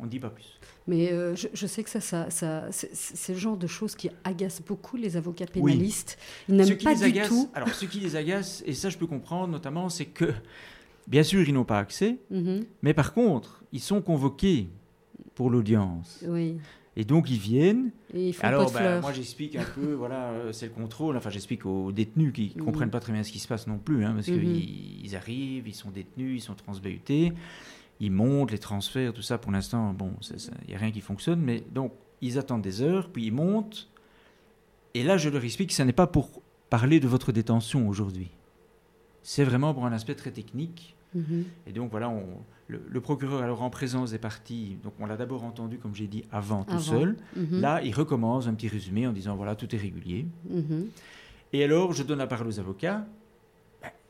[0.00, 0.58] On ne dit pas plus.
[0.86, 4.62] Mais euh, je, sais que ça, ça, ça c'est le genre de choses qui agacent
[4.66, 6.18] beaucoup les avocats pénalistes.
[6.48, 7.50] Ils n'aiment pas du tout.
[7.54, 10.32] Alors, ce qui les agace, et ça je peux comprendre notamment, c'est que,
[11.06, 12.64] bien sûr, ils n'ont pas accès, mhm.
[12.82, 14.68] mais par contre, ils sont convoqués
[15.34, 16.24] pour l'audience.
[16.26, 16.56] Oui.
[16.96, 17.92] Et donc ils viennent.
[18.12, 21.16] Et ils font Alors, bah, moi j'explique un peu, voilà, euh, c'est le contrôle.
[21.16, 22.66] Enfin, j'explique aux détenus qui ne mhm.
[22.66, 24.40] comprennent pas très bien ce qui se passe non plus, hein, parce mhm.
[24.40, 27.32] qu'ils arrivent, ils sont détenus, ils sont transbahutés,
[28.00, 29.38] ils montent les transferts, tout ça.
[29.38, 33.10] Pour l'instant, bon, il n'y a rien qui fonctionne, mais donc ils attendent des heures,
[33.10, 33.88] puis ils montent.
[34.94, 38.30] Et là, je leur explique que ce n'est pas pour parler de votre détention aujourd'hui.
[39.22, 40.96] C'est vraiment pour un aspect très technique.
[41.14, 41.44] Mhm.
[41.66, 42.24] Et donc voilà, on,
[42.68, 46.24] le, procureur, alors en présence des parties, donc on l'a d'abord entendu, comme j'ai dit,
[46.32, 47.16] avant, tout seul.
[47.36, 47.60] Mhm.
[47.60, 50.26] Là, il recommence un petit résumé en disant voilà, tout est régulier.
[50.48, 50.88] Mhm.
[51.52, 53.04] Et alors, je donne la parole aux avocats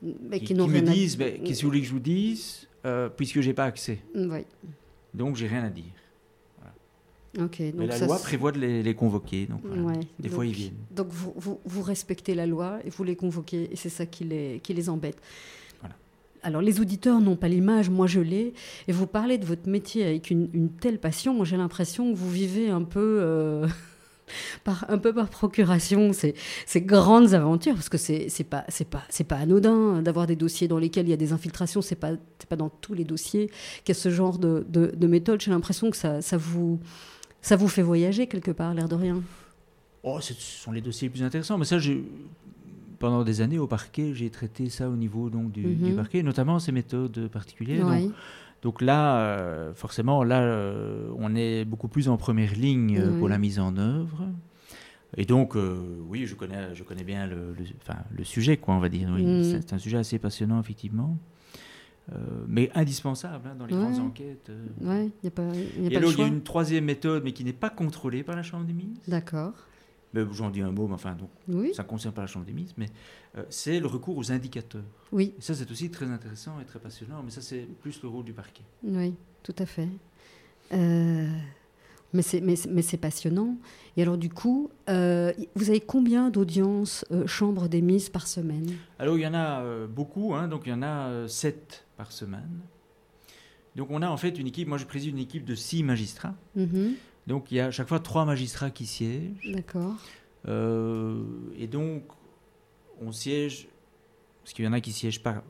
[0.00, 3.48] qui, me disent ben, qu'est-ce que vous voulez que je vous dise, euh, puisque je
[3.48, 3.98] n'ai pas accès.
[4.14, 4.44] Oui.
[5.14, 5.84] Donc, j'ai rien à dire.
[7.38, 9.62] Mais la loi prévoit de les, convoquer, donc
[10.18, 10.74] des fois ils viennent.
[10.90, 14.24] Donc vous, vous, vous, respectez la loi et vous les convoquez, et c'est ça qui
[14.24, 15.16] les, qui les embête.
[16.42, 18.54] Alors les auditeurs n'ont pas l'image, moi je l'ai,
[18.88, 22.30] et vous parlez de votre métier avec une, telle passion, moi j'ai l'impression que vous
[22.30, 23.18] vivez un peu...
[23.20, 23.68] Euh,
[24.64, 26.34] par, un peu par procuration ces,
[26.66, 30.68] ces grandes aventures, parce que c'est pas c'est pas c'est pas anodin d'avoir des dossiers
[30.68, 31.82] dans lesquels il y a des infiltrations.
[31.82, 33.48] C'est pas c'est pas dans tous les dossiers
[33.84, 35.40] qu'il y a ce genre de, de, de méthode.
[35.40, 36.78] J'ai l'impression que ça, ça vous
[37.42, 39.22] ça vous fait voyager quelque part, l'air de rien.
[40.02, 41.58] Oh, ce sont les dossiers les plus intéressants.
[41.58, 42.02] Mais ça, j'ai
[42.98, 45.96] pendant des années au parquet, j'ai traité ça au niveau donc du, du Mhm.
[45.96, 47.80] parquet, notamment ces méthodes particulières.
[47.86, 48.02] Donc, Ouais.
[48.02, 48.12] Donc
[48.80, 53.38] là, euh, forcément, là, euh, on est beaucoup plus en première ligne euh, pour la
[53.38, 54.24] mise en œuvre.
[55.16, 55.56] Et donc,
[56.08, 59.08] oui, je connais, je connais bien le, le- enfin, le sujet, quoi, on va dire.
[59.12, 59.24] oui.
[59.24, 59.42] Mm.
[59.62, 61.16] C'est un sujet assez passionnant, effectivement.
[62.48, 63.80] Mais indispensable hein, dans les Ouais.
[63.82, 64.50] grandes enquêtes.
[64.80, 66.84] Ouais, il n'y a pas, y a Et pas alors, il y a une troisième
[66.84, 68.98] méthode, mais qui n'est pas contrôlée par la Chambre des Mises.
[69.06, 69.52] D'accord.
[70.12, 71.72] Mais J'en dis un mot, mais enfin, donc, Oui.
[71.74, 72.86] ça ne concerne pas la Chambre des Mises, mais
[73.38, 74.82] euh, c'est le recours aux indicateurs.
[75.12, 75.34] Oui.
[75.38, 78.24] Et ça, c'est aussi très intéressant et très passionnant, mais ça, c'est plus le rôle
[78.24, 78.64] du parquet.
[78.82, 79.88] Oui, tout à fait.
[80.72, 81.28] Euh,
[82.12, 83.56] mais c'est passionnant.
[83.96, 88.68] Et alors du coup, euh, vous avez combien d'audiences euh, Chambre des Mises par semaine?
[88.98, 92.60] Alors, il y en a beaucoup, hein, donc il y en a sept par semaine.
[93.76, 96.34] Donc, on a en fait une équipe, moi je préside une équipe de six magistrats.
[96.56, 96.94] Mhm,
[97.30, 99.52] Donc, il y a à chaque fois trois magistrats qui siègent.
[99.52, 99.94] D'accord.
[100.48, 101.22] Euh,
[101.56, 102.02] et donc,
[103.00, 103.68] on siège,
[104.42, 105.44] parce qu'il y en a qui siègent pas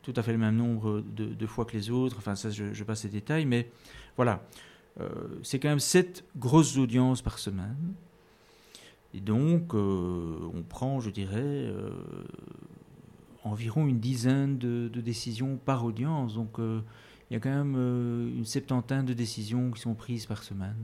[0.00, 2.72] tout à fait le même nombre de, de fois que les autres, enfin, ça, je,
[2.72, 3.68] je passe les détails, mais
[4.16, 4.42] voilà.
[4.98, 5.10] Euh,
[5.42, 7.92] c'est quand même sept grosses audiences par semaine.
[9.12, 11.70] Et donc, euh, on prend, je dirais,
[13.44, 16.32] environ une dizaine de, de décisions par audience.
[16.36, 16.58] Donc,
[17.30, 20.76] il y a quand même euh, une septantaine de décisions qui sont prises par semaine.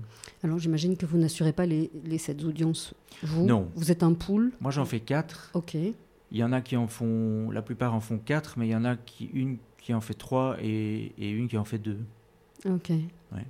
[0.42, 2.94] Alors j'imagine que vous n'assurez pas les, les sept audiences.
[3.22, 3.68] Vous Non.
[3.76, 4.52] Vous êtes un pool.
[4.60, 5.50] Moi, j'en fais quatre.
[5.54, 5.74] Ok.
[5.74, 5.94] Il
[6.38, 8.84] y en a qui en font, la plupart en font quatre, mais il y en
[8.84, 12.00] a qui, une qui en fait trois et, et une qui en fait deux.
[12.64, 12.90] Ok.
[12.90, 13.46] Ouais.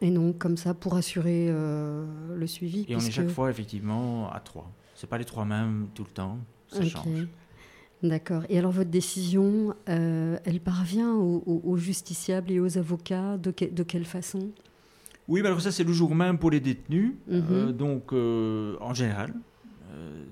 [0.00, 2.06] Et donc comme ça pour assurer euh,
[2.36, 2.84] le suivi.
[2.88, 4.70] Et on est chaque fois effectivement à trois.
[4.94, 7.26] C'est pas les trois mêmes tout le temps, ça change.
[8.04, 8.42] D'accord.
[8.50, 13.50] Et alors votre décision, euh, elle parvient aux, aux- aux justiciables et aux avocats de,
[13.50, 14.50] que- de quelle façon?
[15.26, 17.42] Oui, alors ça c'est le jour même pour les détenus, Mhm.
[17.50, 19.34] euh, donc euh, en général.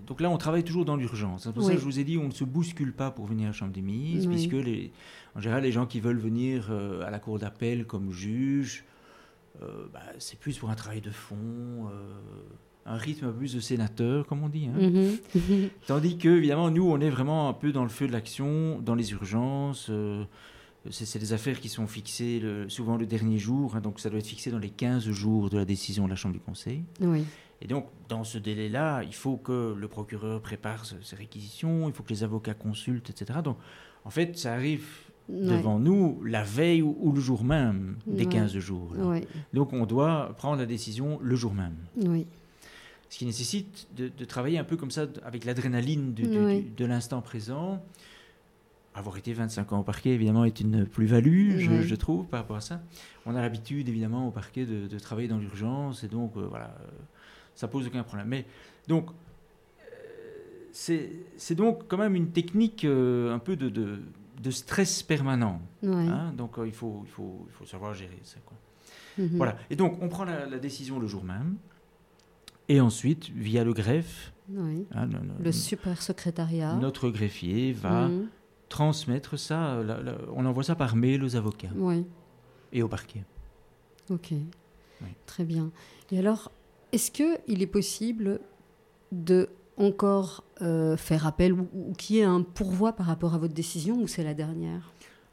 [0.09, 1.45] Donc là, on travaille toujours dans l'urgence.
[1.45, 3.45] C'est pour ça que je vous ai dit, on ne se bouscule pas pour venir
[3.45, 4.35] à la Chambre des Mises, Oui.
[4.35, 4.91] puisque les,
[5.37, 6.71] en général, les gens qui veulent venir
[7.07, 8.85] à la cour d'appel comme juge,
[9.61, 11.89] bah, c'est plus pour un travail de fond,
[12.87, 14.67] un rythme plus de sénateur, comme on dit.
[14.69, 14.79] hein.
[14.81, 15.17] Mhm.
[15.35, 15.69] Mhm.
[15.87, 18.95] Tandis que, évidemment, nous, on est vraiment un peu dans le feu de l'action, dans
[18.95, 19.87] les urgences.
[19.91, 20.25] euh,
[20.91, 24.19] c'est des affaires qui sont fixées le- souvent le dernier jour, hein, donc ça doit
[24.19, 26.83] être fixé dans les 15 jours de la décision de la Chambre du Conseil.
[27.01, 27.23] Oui.
[27.61, 32.03] Et donc, dans ce délai-là, il faut que le procureur prépare ses réquisitions, il faut
[32.03, 33.39] que les avocats consultent, etc.
[33.45, 33.59] Donc,
[34.05, 34.85] en fait, ça arrive
[35.29, 35.57] Ouais.
[35.57, 38.29] devant nous la veille ou, ou le jour même des Ouais.
[38.33, 38.93] 15 jours.
[38.99, 39.25] Ouais.
[39.55, 41.77] Donc, on doit prendre la décision le jour même.
[42.05, 42.27] Oui.
[43.13, 46.63] Ce qui nécessite de, de travailler un peu comme ça, avec l'adrénaline Oui.
[46.75, 47.85] de l'instant présent.
[48.95, 51.83] Avoir été 25 ans au parquet, évidemment, est une plus-value, je, Oui.
[51.83, 52.81] je trouve, par rapport à ça.
[53.27, 56.75] On a l'habitude, évidemment, au parquet de, de travailler dans l'urgence, et donc, euh, voilà,
[56.81, 56.87] euh,
[57.55, 58.29] ça pose aucun problème.
[58.29, 58.47] Mais,
[58.89, 63.99] donc, euh, c'est donc quand même une technique euh, un peu de, de-
[64.43, 65.61] de stress permanent.
[65.83, 65.93] Ouais.
[66.09, 66.33] hein.
[66.35, 68.39] donc, euh, il, faut, il, faut, il faut savoir gérer ça.
[68.47, 68.57] Quoi.
[69.19, 69.37] Mhm.
[69.37, 69.59] Voilà.
[69.69, 71.57] Et donc, on prend la, la décision le jour même.
[72.69, 74.87] Et ensuite, via le greffe, Oui.
[74.93, 76.75] hein, le- le- Le super secrétariat.
[76.77, 78.29] notre greffier va Mhm.
[78.69, 79.83] transmettre ça.
[79.83, 82.05] la- la- on envoie ça par mail aux avocats Oui.
[82.73, 83.25] et au parquet.
[84.11, 84.29] Ok.
[84.33, 85.09] Oui.
[85.27, 85.71] Très bien.
[86.11, 86.51] Et alors,
[86.93, 88.41] est-ce que il est possible
[89.11, 93.39] de encore euh, faire appel ou, ou qu'il y ait un pourvoi par rapport à
[93.39, 94.93] votre décision ou c'est la dernière?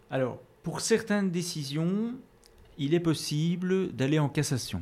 [0.09, 2.13] Alors, pour certaines décisions,
[2.77, 4.81] il est possible d'aller en cassation.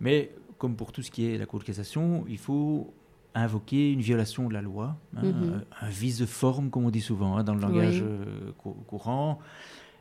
[0.00, 0.30] Mais,
[0.62, 2.94] comme pour tout ce qui est la Cour de cassation, il faut
[3.34, 5.64] invoquer une violation de la loi, hein, Mhm.
[5.80, 8.06] un vice de forme, comme on dit souvent hein, dans le langage Oui.
[8.08, 9.40] euh, cou- courant.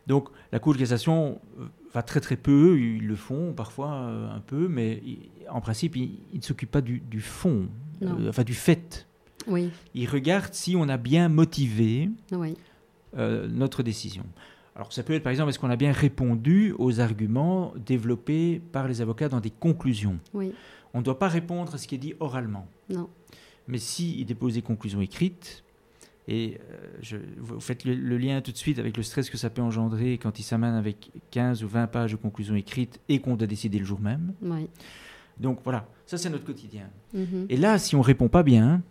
[0.05, 4.29] Donc, la Cour de cassation euh, va très très peu, ils le font parfois euh,
[4.31, 5.01] un peu, mais
[5.49, 7.67] en principe, ils ils ne s'occupent pas du, du fond,
[8.03, 9.07] euh, enfin du fait.
[9.47, 9.71] Oui.
[9.95, 12.53] Ils regardent si on a bien motivé Oui.
[13.17, 14.25] euh, notre décision.
[14.75, 18.87] Alors ça peut être par exemple, est-ce qu'on a bien répondu aux arguments développés par
[18.87, 20.53] les avocats dans des conclusions Oui.
[20.93, 22.67] On ne doit pas répondre à ce qui est dit oralement.
[22.89, 23.09] Non.
[23.67, 25.63] Mais s'il dépose des conclusions écrites,
[26.27, 29.37] et euh, je, vous faites le, le lien tout de suite avec le stress que
[29.37, 33.19] ça peut engendrer quand il s'amène avec 15 ou 20 pages de conclusions écrites et
[33.19, 34.33] qu'on doit décider le jour même.
[34.41, 34.67] Oui.
[35.39, 36.89] Donc voilà, ça c'est notre quotidien.
[37.13, 37.47] Mhm.
[37.49, 38.81] Et là, si on répond pas bien,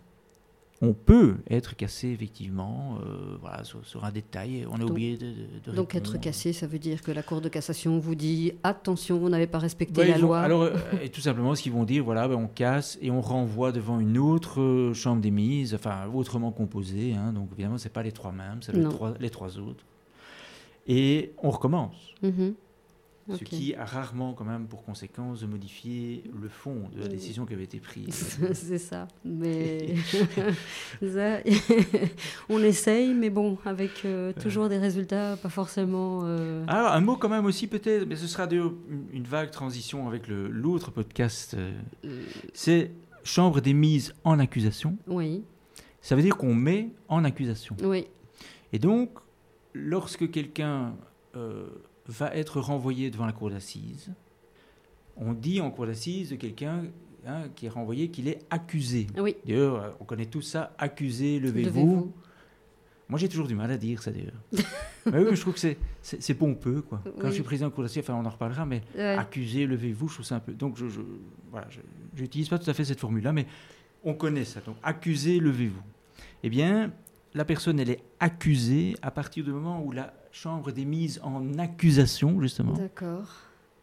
[0.83, 4.65] on peut être cassé effectivement euh, voilà, sur, un détail.
[4.69, 7.49] On a oublié de, de, Donc être cassé, ça veut dire que la Cour de
[7.49, 10.39] cassation vous dit attention, vous n'avez pas respecté la loi.
[10.39, 10.73] Alors, euh,
[11.03, 13.99] et tout simplement, ce qu'ils vont dire, voilà, ben, on casse et on renvoie devant
[13.99, 17.13] une autre euh, chambre des mises, enfin autrement composée.
[17.13, 19.85] Hein, donc évidemment, c'est pas les trois mêmes, c'est les trois, les trois autres.
[20.87, 22.15] Et on recommence.
[23.37, 27.45] Ce qui a rarement quand même pour conséquence de modifier le fond de la décision
[27.45, 28.39] qui avait été prise.
[28.53, 29.07] C'est ça.
[29.25, 29.95] Mais
[32.49, 36.21] on essaye, mais bon, avec euh, toujours des résultats pas forcément.
[36.23, 40.27] Euh, Alors un mot quand même aussi peut-être, mais ce sera une vague transition avec
[40.27, 41.55] l'autre podcast.
[41.55, 41.71] Euh,
[42.53, 42.91] c'est
[43.23, 44.97] chambre des mises en accusation.
[45.07, 45.43] Oui.
[46.01, 47.75] Ça veut dire qu'on met en accusation.
[47.83, 48.07] Oui.
[48.73, 49.11] Et donc,
[49.73, 50.95] lorsque quelqu'un
[52.11, 54.11] va être renvoyé devant la cour d'assises.
[55.17, 56.85] On dit en cour d'assises de quelqu'un
[57.25, 59.07] hein, qui est renvoyé qu'il est accusé.
[59.17, 59.35] Oui.
[59.45, 62.11] D'ailleurs, on connaît tout ça, accusé, levez-vous.
[63.09, 64.41] Moi, j'ai toujours du mal à dire ça, d'ailleurs.
[65.05, 67.01] oui, je trouve que c'est pompeux, quoi.
[67.19, 70.13] Quand je suis président de cour d'assises, enfin, on en reparlera, mais accusé, levez-vous, je
[70.15, 70.53] trouve ça un peu...
[70.53, 71.01] Donc, je, je
[71.49, 71.67] voilà,
[72.15, 73.45] j'utilise pas tout à fait cette formule-là, mais
[74.03, 74.61] on connaît ça.
[74.61, 75.81] Donc, accusé, levez-vous.
[76.43, 76.91] Eh bien,
[77.33, 81.57] la personne, elle est accusée à partir du moment où la chambre des mises en
[81.57, 82.73] accusation, justement,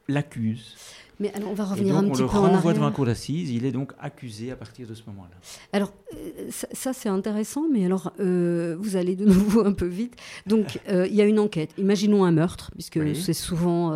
[0.09, 0.77] l'accuse.
[1.21, 2.43] Mais alors, on va revenir un petit peu en arrière.
[2.43, 5.03] On le renvoie devant un cour d'assises, il est donc accusé à partir de ce
[5.09, 5.37] moment-là.
[5.73, 10.15] Alors, euh, ça, c'est intéressant, mais alors, euh, vous allez de nouveau un peu vite.
[10.47, 11.71] Donc, euh, il y a une enquête.
[11.77, 13.91] Imaginons un meurtre, puisque c'est souvent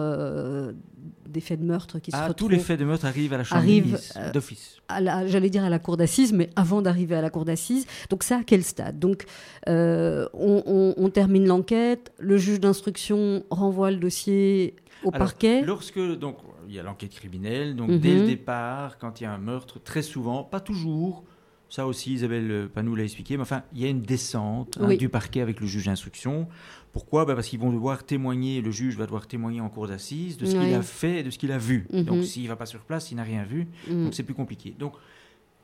[1.32, 2.34] des faits de meurtre qui se retrouvent.
[2.34, 4.80] Tous les faits de meurtre arrivent à la chambre euh, d'office.
[5.26, 7.86] J'allais dire à la cour d'assises, mais avant d'arriver à la cour d'assises.
[8.10, 8.98] Donc ça, à quel stade?
[8.98, 9.24] Donc
[9.68, 15.62] euh, on, termine l'enquête, le juge d'instruction renvoie le dossier au parquet.
[15.62, 16.36] Lorsque donc
[16.68, 18.26] il y a l'enquête criminelle, donc dès le mhm.
[18.26, 21.24] départ, quand il y a un meurtre, très souvent, pas toujours,
[21.72, 23.38] ça aussi, Isabelle Panou l'a expliqué.
[23.38, 26.46] Mais enfin, il y a une descente hein, du parquet avec le juge d'instruction.
[26.92, 30.36] Pourquoi bah, Parce qu'ils vont devoir témoigner, le juge va devoir témoigner en cour d'assises
[30.36, 31.86] de ce qu'il a fait et de ce qu'il a vu.
[31.92, 32.04] Mhm.
[32.04, 33.66] Donc, s'il ne va pas sur place, il n'a rien vu.
[33.88, 34.04] Mhm.
[34.04, 34.74] Donc, c'est plus compliqué.
[34.78, 34.94] Donc,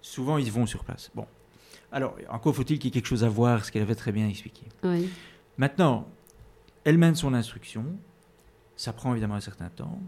[0.00, 1.10] souvent, ils vont sur place.
[1.14, 1.26] Bon.
[1.92, 4.28] Alors, encore faut-il qu'il y ait quelque chose à voir, ce qu'elle avait très bien
[4.28, 4.62] expliqué.
[5.56, 6.08] Maintenant,
[6.84, 7.84] elle mène son instruction.
[8.76, 9.98] Ça prend évidemment un certain temps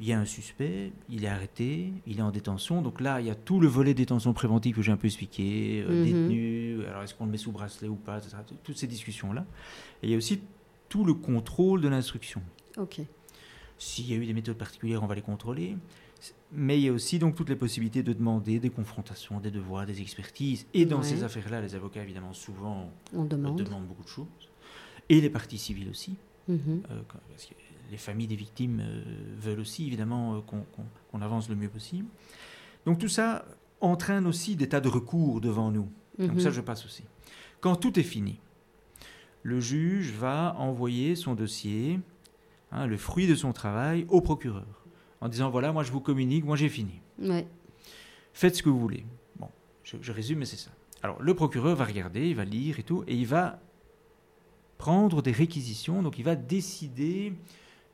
[0.00, 2.82] il y a un suspect, il est arrêté, il est en détention.
[2.82, 5.84] Donc là, il y a tout le volet détention préventive que j'ai un peu expliqué,
[5.86, 6.04] euh, mhm.
[6.04, 8.36] détenu, alors est-ce qu'on le met sous bracelet ou pas, etc.
[8.62, 9.46] Toutes ces discussions-là.
[10.02, 10.40] Et il y a aussi
[10.88, 12.42] tout le contrôle de l'instruction.
[12.76, 13.00] Ok.
[13.78, 15.76] S'il y a eu des méthodes particulières, on va les contrôler.
[16.52, 19.86] Mais il y a aussi donc toutes les possibilités de demander des confrontations, des devoirs,
[19.86, 20.66] des expertises.
[20.72, 23.60] Et dans ces affaires-là, les avocats, évidemment, souvent on demande.
[23.60, 24.26] demandent beaucoup de choses.
[25.08, 26.16] Et les parties civiles aussi.
[26.48, 26.82] Mhm.
[26.90, 27.54] Euh, parce que
[27.94, 29.02] les familles des victimes euh,
[29.38, 30.40] veulent aussi évidemment euh,
[31.12, 32.08] qu'on avance le mieux possible.
[32.86, 33.44] Donc tout ça
[33.80, 35.88] entraîne aussi des tas de recours devant nous.
[36.18, 36.54] Donc ça, mhm.
[36.54, 37.04] je passe aussi.
[37.60, 38.40] Quand tout est fini,
[39.44, 42.00] le juge va envoyer son dossier,
[42.72, 44.84] hein, le fruit de son travail, au procureur,
[45.20, 47.00] en disant voilà, moi je vous communique, moi j'ai fini.
[48.32, 49.06] Faites ce que vous voulez.
[49.38, 49.48] Bon,
[49.84, 50.72] je, je résume, mais c'est ça.
[51.02, 53.60] Alors le procureur va regarder, il va lire et tout, et il va
[54.78, 57.34] prendre des réquisitions, donc il va décider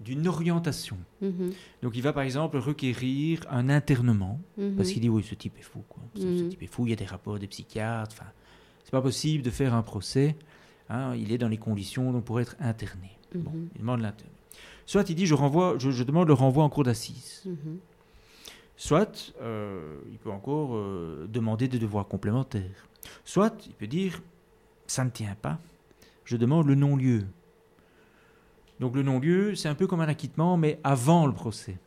[0.00, 0.96] d'une orientation.
[1.20, 1.52] Mhm.
[1.82, 4.76] Donc il va par exemple requérir un internement, mhm.
[4.76, 6.02] parce qu'il dit oui, ce type est fou, quoi.
[6.16, 6.48] Ce, mhm.
[6.48, 8.30] type est fou, il y a des rapports des psychiatres, enfin,
[8.82, 10.36] c'est pas possible de faire un procès,
[10.88, 13.10] hein, il est dans les conditions donc, pour être interné.
[13.34, 14.36] Bon, il demande l'internement.
[14.86, 17.44] Soit il dit je, renvoie, je, demande le renvoi en cour d'assises.
[18.76, 22.88] Soit euh, il peut encore euh, demander des devoirs complémentaires.
[23.24, 24.20] Soit il peut dire
[24.88, 25.60] ça ne tient pas,
[26.24, 27.26] je demande le non-lieu.
[28.80, 31.78] Donc le non-lieu, c'est un peu comme un acquittement, mais avant le procès.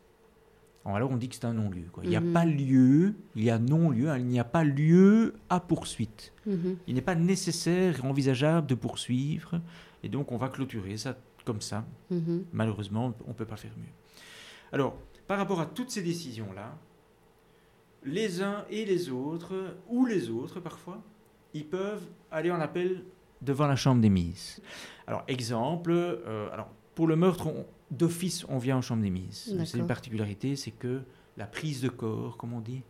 [0.86, 1.86] Alors on dit que c'est un non-lieu.
[2.02, 2.32] Il n'y a mhm.
[2.32, 6.32] pas lieu, il y a non-lieu, hein, il n'y a pas lieu à poursuite.
[6.46, 6.76] Mhm.
[6.86, 9.60] Il n'est pas nécessaire et envisageable de poursuivre,
[10.02, 11.84] et donc on va clôturer ça comme ça.
[12.10, 12.44] Mhm.
[12.52, 13.92] Malheureusement, on ne peut pas faire mieux.
[14.72, 16.76] Alors, par rapport à toutes ces décisions-là,
[18.04, 21.02] les uns et les autres, ou les autres parfois,
[21.54, 23.02] ils peuvent aller en appel
[23.40, 24.60] devant la chambre des mises.
[25.06, 27.48] Alors, exemple, euh, alors, pour le meurtre,
[27.90, 29.54] d'office, on vient en chambre des mises.
[29.64, 31.02] C'est une particularité, c'est que
[31.36, 32.82] la prise de corps, comme on dit,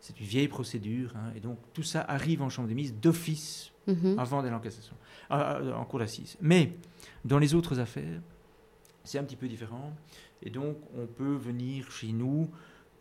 [0.00, 3.72] c'est une vieille procédure, hein, et donc tout ça arrive en chambre des mises d'office
[3.86, 4.18] mhm.
[4.18, 4.94] avant d'aller en cassation,
[5.30, 6.36] euh, en cour d'assises.
[6.40, 6.74] Mais
[7.24, 8.20] dans les autres affaires,
[9.04, 9.92] c'est un petit peu différent,
[10.42, 12.48] et donc on peut venir chez nous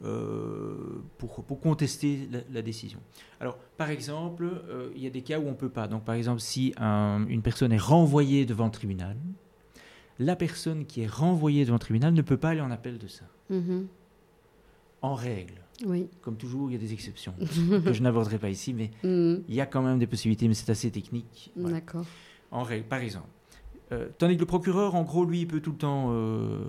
[0.04, 3.00] euh, pour, pour, contester la, décision.
[3.40, 5.88] Alors, par exemple, euh, il y a des cas où on ne peut pas.
[5.88, 9.16] Donc, par exemple, si une personne est renvoyée devant le tribunal,
[10.20, 13.08] la personne qui est renvoyée devant le tribunal ne peut pas aller en appel de
[13.08, 13.26] ça.
[13.50, 13.88] Mhm.
[15.02, 16.08] en règle, Oui.
[16.22, 17.36] comme toujours, il y a des exceptions
[17.86, 19.44] que je n'aborderai pas ici, mais Mhm.
[19.48, 21.52] il y a quand même des possibilités, mais c'est assez technique.
[21.56, 21.76] Voilà.
[21.76, 22.06] D'accord.
[22.50, 23.28] En règle, par exemple.
[23.92, 26.60] Euh, tandis que le procureur, en gros, lui, il peut tout le temps euh,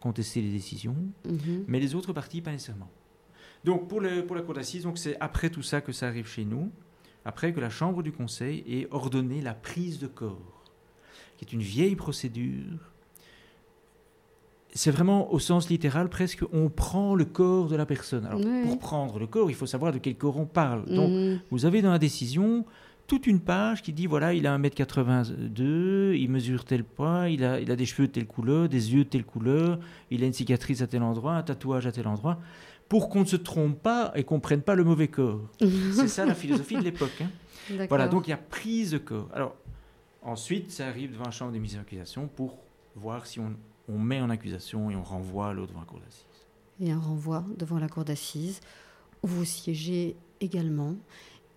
[0.00, 1.64] contester les décisions, Mhm.
[1.68, 2.90] mais les autres parties, pas nécessairement.
[3.64, 6.44] Donc, pour, le- pour la cour d'assises, c'est après tout ça que ça arrive chez
[6.44, 6.70] nous,
[7.24, 10.55] après que la Chambre du Conseil ait ordonné la prise de corps,
[11.36, 12.78] qui est une vieille procédure.
[14.74, 18.26] C'est vraiment au sens littéral, presque, on prend le corps de la personne.
[18.26, 20.84] Alors, pour prendre le corps, il faut savoir de quel corps on parle.
[20.86, 21.40] Donc, Mhm.
[21.50, 22.66] vous avez dans la décision
[23.06, 27.58] toute une page qui dit voilà, il a 1m82, il mesure tel poids, il a,
[27.60, 29.78] il a des cheveux de telle couleur, des yeux de telle couleur,
[30.10, 32.38] il a une cicatrice à tel endroit, un tatouage à tel endroit,
[32.88, 35.40] pour qu'on ne se trompe pas et qu'on ne prenne pas le mauvais corps.
[35.92, 37.22] C'est ça la philosophie de l'époque.
[37.22, 37.30] hein.
[37.88, 39.28] Voilà, donc il y a prise de corps.
[39.32, 39.56] Alors,
[40.26, 42.58] ensuite, ça arrive devant la chambre des mises en accusation pour
[42.94, 43.54] voir si on,
[43.88, 46.24] on met en accusation et on renvoie l'autre devant la cour d'assises.
[46.80, 48.60] et un renvoi devant la cour d'assises
[49.22, 50.94] où vous siégez également.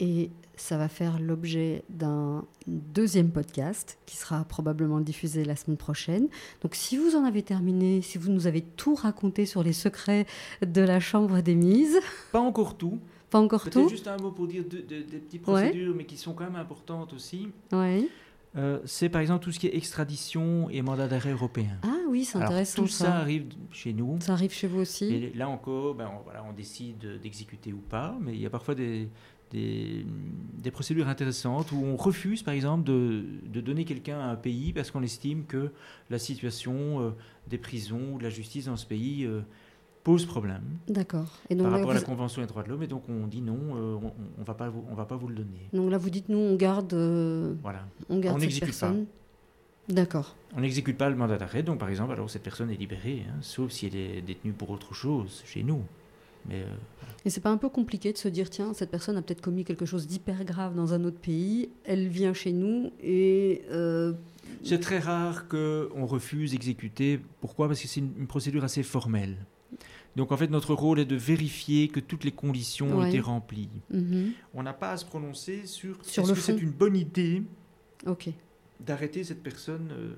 [0.02, 6.30] Et ça va faire l'objet d'un deuxième podcast qui sera probablement diffusé la semaine prochaine.
[6.62, 10.26] Donc si vous en avez terminé, si vous nous avez tout raconté sur les secrets
[10.66, 12.00] de la Chambre des Mises,
[12.32, 12.98] Pas encore tout,
[13.30, 15.64] pas encore tout juste un mot pour dire de- de- des petites Ouais.
[15.66, 17.50] procédures, mais qui sont quand même importantes aussi.
[17.74, 18.08] Oui.
[18.58, 21.78] Euh, c'est par exemple tout ce qui est extradition et mandat d'arrêt européen.
[21.84, 23.06] Ah oui, c'est Alors, intéressant tout ça.
[23.06, 24.18] ça arrive chez nous.
[24.22, 27.78] Ça arrive chez vous aussi Et là encore, ben, on, voilà, on décide d'exécuter ou
[27.82, 29.08] pas, mais il y a parfois des,
[29.52, 30.04] des,
[30.58, 34.74] des procédures intéressantes où on refuse, par exemple, de, de donner quelqu'un à un pays
[34.74, 35.72] parce qu'on estime que
[36.10, 37.10] la situation euh,
[37.48, 39.42] des prisons ou de la justice dans ce pays euh,
[40.12, 41.38] pose problème D'accord.
[41.50, 42.02] Et donc par rapport à la.
[42.02, 43.96] Convention des droits de l'homme, et donc on dit non, euh,
[44.38, 45.70] on ne va, pas vous- on va pas vous le donner.
[45.74, 47.86] donc là, vous dites nous, on garde, euh, Voilà.
[48.10, 48.88] on garde On cette n'exécute pas.
[48.88, 49.06] personne.
[49.88, 50.36] D'accord.
[50.56, 53.38] On n'exécute pas le mandat d'arrêt, donc par exemple, alors cette personne est libérée, hein,
[53.42, 55.82] sauf si elle est détenue pour autre chose chez nous.
[56.48, 56.66] Mais euh,
[57.26, 59.64] Et c'est pas un peu compliqué de se dire tiens cette personne a peut-être commis
[59.66, 64.14] quelque chose d'hyper grave dans un autre pays, elle vient chez nous et euh,
[64.64, 67.20] c'est très rare qu'on refuse d'exécuter.
[67.42, 67.68] Pourquoi?
[67.68, 69.36] Parce que c'est une, une procédure assez formelle.
[70.20, 73.08] Donc en fait, notre rôle est de vérifier que toutes les conditions ont Ouais.
[73.08, 73.70] été remplies.
[73.90, 77.42] mhm, On n'a pas à se prononcer sur, Sur est-ce que c'est une bonne idée
[78.06, 78.30] ok.
[78.82, 80.16] d'arrêter cette personne euh,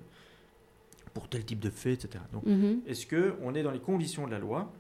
[1.14, 2.24] pour tel type de fait, etc.
[2.34, 4.74] Donc mhm, Est-ce que on est dans les conditions de la loi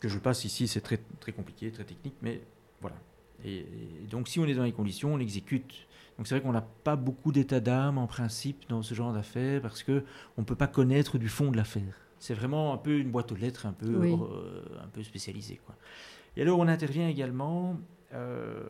[0.00, 2.40] Que je passe ici, c'est très, très compliqué, très technique, mais
[2.80, 2.96] voilà.
[3.44, 5.74] Et, et donc, si on est dans les conditions, on l'exécute.
[6.16, 9.60] Donc, c'est vrai qu'on n'a pas beaucoup d'état d'âme, en principe, dans ce genre d'affaires,
[9.60, 10.04] parce que
[10.38, 11.96] on ne peut pas connaître du fond de l'affaire.
[12.20, 14.12] C'est vraiment un peu une boîte aux lettres un peu, Oui.
[14.12, 15.58] euh, un peu spécialisée.
[15.66, 15.74] Quoi.
[16.36, 17.80] Et alors, on intervient également
[18.12, 18.62] euh,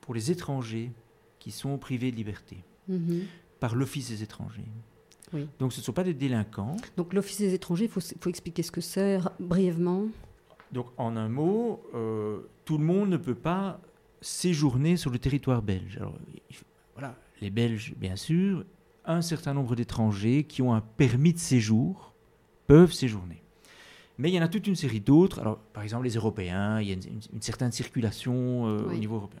[0.00, 0.92] pour les étrangers
[1.38, 2.56] qui sont privés de liberté
[2.88, 3.24] mhm.
[3.60, 4.64] par l'Office des étrangers.
[5.32, 5.48] Oui.
[5.58, 6.76] Donc, ce ne sont pas des délinquants.
[6.96, 10.04] Donc l'Office des étrangers, il faut, faut expliquer ce que c'est brièvement.
[10.70, 13.80] Donc, en un mot, euh, tout le monde ne peut pas
[14.20, 15.96] séjourner sur le territoire belge.
[15.96, 16.14] Alors,
[16.52, 16.64] faut-
[16.94, 18.64] voilà, les Belges, bien sûr,
[19.04, 22.14] un certain nombre d'étrangers qui ont un permis de séjour
[22.66, 23.42] peuvent séjourner.
[24.18, 25.40] Mais il y en a toute une série d'autres.
[25.40, 28.94] Alors, par exemple, les Européens, il y a une, une- une certaine circulation euh, Oui.
[28.96, 29.40] au niveau européen.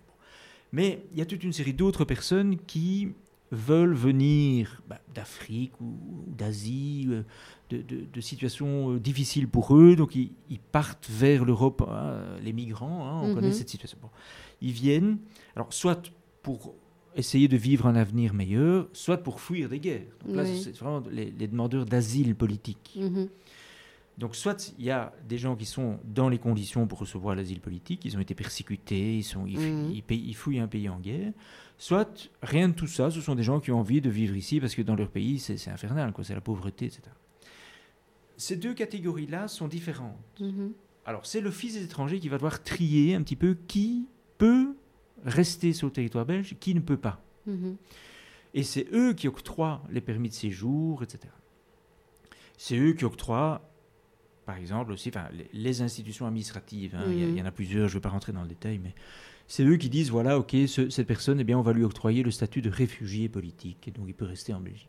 [0.72, 3.08] Mais il y a toute une série d'autres personnes qui
[3.52, 7.22] veulent venir bah, d'Afrique ou, ou d'Asie, euh,
[7.70, 9.96] de, de- de situations euh, difficiles pour eux.
[9.96, 13.34] Donc, ils, ils partent vers l'Europe, hein, les migrants, hein, on Mhm.
[13.34, 13.98] connaît cette situation.
[14.02, 14.10] Bon.
[14.60, 15.18] Ils viennent,
[15.54, 16.10] alors, soit
[16.42, 16.74] pour
[17.16, 20.06] essayer de vivre un avenir meilleur, soit pour fuir des guerres.
[20.24, 20.60] Donc là, Oui.
[20.62, 22.96] c'est vraiment les, les demandeurs d'asile politique.
[22.96, 23.28] Mhm,
[24.18, 27.60] Donc, soit il y a des gens qui sont dans les conditions pour recevoir l'asile
[27.60, 29.90] politique, ils ont été persécutés, ils, sont, ils, Mhm.
[29.92, 31.32] ils payent- ils fouillent un pays en guerre.
[31.76, 34.58] Soit rien de tout ça, ce sont des gens qui ont envie de vivre ici
[34.58, 37.02] parce que dans leur pays, c'est infernal, c'est la pauvreté, etc.
[38.38, 40.16] Ces deux catégories-là sont différentes.
[40.40, 40.72] mhm.
[41.04, 44.06] Alors, c'est l'Office des étrangers qui va devoir trier un petit peu qui
[44.38, 44.74] peut
[45.24, 47.22] rester sur le territoire belge, qui ne peut pas.
[47.46, 47.76] Mhm.
[48.54, 51.32] Et c'est eux qui octroient les permis de séjour, etc.
[52.56, 53.68] C'est eux qui octroient,
[54.46, 56.94] par exemple, aussi enfin, les, les institutions administratives.
[56.94, 57.04] hein.
[57.10, 57.32] Il y a- Mhm.
[57.32, 58.94] il y, en a plusieurs, je ne vais pas rentrer dans le détail, mais
[59.46, 62.22] c'est eux qui disent voilà, ok, ce- cette personne, eh bien, on va lui octroyer
[62.22, 64.88] le statut de réfugié politique, et donc il peut rester en Belgique.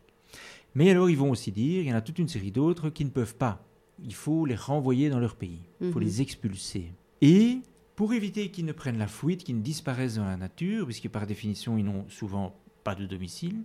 [0.74, 3.04] Mais alors, ils vont aussi dire il y en a toute une série d'autres qui
[3.04, 3.64] ne peuvent pas.
[4.02, 6.04] Il faut les renvoyer dans leur pays, il faut Mhm.
[6.04, 6.92] les expulser.
[7.20, 7.58] Et
[7.98, 11.26] pour éviter qu'ils ne prennent la fuite, qu'ils ne disparaissent dans la nature, puisque par
[11.26, 13.56] définition, ils n'ont souvent pas de domicile,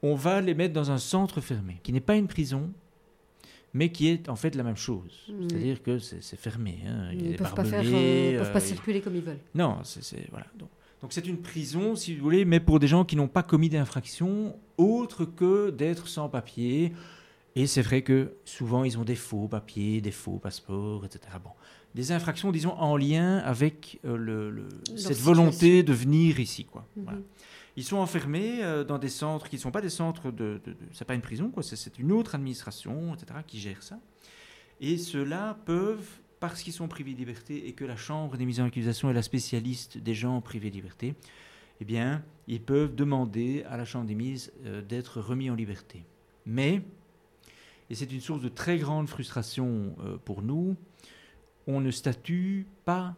[0.00, 2.70] on va les mettre dans un centre fermé, qui n'est pas une prison,
[3.74, 5.24] mais qui est en fait la même chose.
[5.28, 5.50] Mhm.
[5.50, 6.78] C'est-à-dire que c'est fermé.
[6.86, 7.08] hein.
[7.14, 9.40] Il Ils ne peuvent pas, faire, euh, peuvent pas euh, circuler comme ils veulent.
[9.56, 10.46] non, c'est voilà.
[10.56, 10.68] Donc
[11.02, 13.68] donc c'est une prison, si vous voulez, mais pour des gens qui n'ont pas commis
[13.68, 16.92] d'infraction autre que d'être sans papier
[17.56, 21.20] Et c'est vrai que souvent, ils ont des faux papiers, des faux passeports, etc.
[21.42, 21.50] Bon,
[21.96, 26.66] des infractions, disons, en lien avec euh, le, cette volonté de venir ici.
[26.66, 26.86] Quoi.
[26.94, 27.22] Mhm.
[27.78, 30.60] Ils sont enfermés euh, dans des centres qui ne sont pas des centres de...
[30.62, 31.62] de, c'est pas une prison, quoi.
[31.62, 33.98] C'est, une autre administration, etc., qui gère ça.
[34.78, 36.06] Et ceux-là peuvent,
[36.38, 39.14] parce qu'ils sont privés de liberté et que la Chambre des mises en accusation est
[39.14, 41.14] la spécialiste des gens privés de liberté,
[41.80, 46.04] eh bien, ils peuvent demander à la Chambre des mises euh, d'être remis en liberté.
[46.44, 46.82] Mais,
[47.88, 50.76] et c'est une source de très grande frustration pour nous,
[51.66, 53.16] on ne statue pas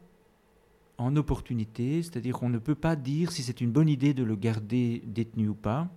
[0.99, 4.37] en opportunité, c'est-à-dire qu'on ne peut pas dire si c'est une bonne idée de le
[4.37, 5.89] garder détenu ou pas.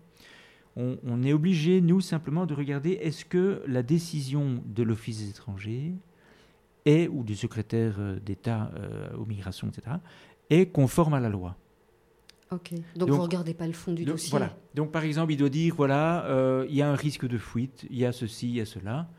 [0.78, 5.92] On, est obligé, nous, simplement de regarder est-ce que la décision de l'Office des étrangers
[6.86, 9.98] est, ou du secrétaire euh, d'État euh, aux migrations, etc.,
[10.50, 11.58] est conforme à la loi.
[12.52, 12.74] Ok.
[12.96, 14.32] Donc, vous ne regardez pas le fond du dossier.
[14.32, 14.56] Voilà.
[14.74, 17.86] Donc par exemple, il doit dire voilà, euh, il y a un risque de fuite,
[17.90, 19.10] il y a ceci, il y a cela.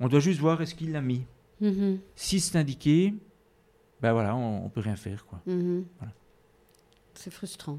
[0.00, 1.24] On doit juste voir est-ce qu'il l'a mis.
[1.62, 1.98] Mm-hmm.
[2.16, 3.14] Si c'est indiqué,
[4.02, 5.24] ben voilà, on, ne peut rien faire.
[5.24, 5.40] quoi.
[5.46, 5.84] Mhm.
[7.14, 7.78] C'est frustrant.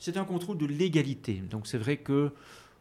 [0.00, 1.34] C'est un contrôle de légalité.
[1.48, 2.32] Donc c'est vrai que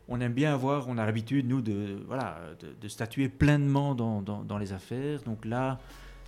[0.08, 2.40] on aime bien avoir, on a l'habitude, nous, de, voilà,
[2.82, 5.22] de, statuer pleinement dans, dans, les affaires.
[5.22, 5.80] Donc là,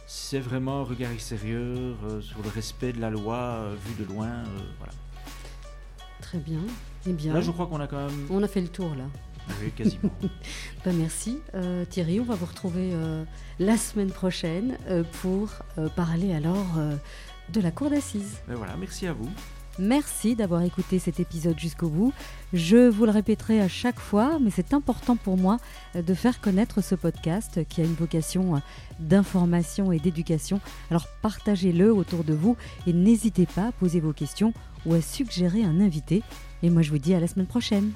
[0.06, 4.08] c'est vraiment un regard extérieur euh, sur le respect de la loi euh, vu de
[4.08, 4.28] loin.
[4.28, 4.46] Euh,
[4.78, 4.94] voilà.
[6.22, 6.60] Très bien.
[7.08, 7.34] Eh bien.
[7.34, 8.28] Là, je crois qu'on a quand même.
[8.30, 9.06] On a fait le tour, là.
[9.62, 10.12] Oui, quasiment.
[10.86, 13.24] ben, merci euh, Thierry, on va vous retrouver euh,
[13.60, 15.50] la semaine prochaine euh, pour
[15.96, 16.78] parler alors
[17.50, 18.38] de la cour d'assises.
[18.48, 19.30] Ben voilà, merci à vous.
[19.80, 22.14] Merci d'avoir écouté cet épisode jusqu'au bout.
[22.52, 25.58] Je vous le répéterai à chaque fois, mais c'est important pour moi
[25.96, 28.62] de faire connaître ce podcast qui a une vocation
[29.00, 30.60] d'information et d'éducation.
[30.90, 34.54] Alors partagez-le autour de vous et n'hésitez pas à poser vos questions
[34.86, 36.22] ou à suggérer un invité.
[36.64, 37.92] Et moi je vous dis à la semaine prochaine.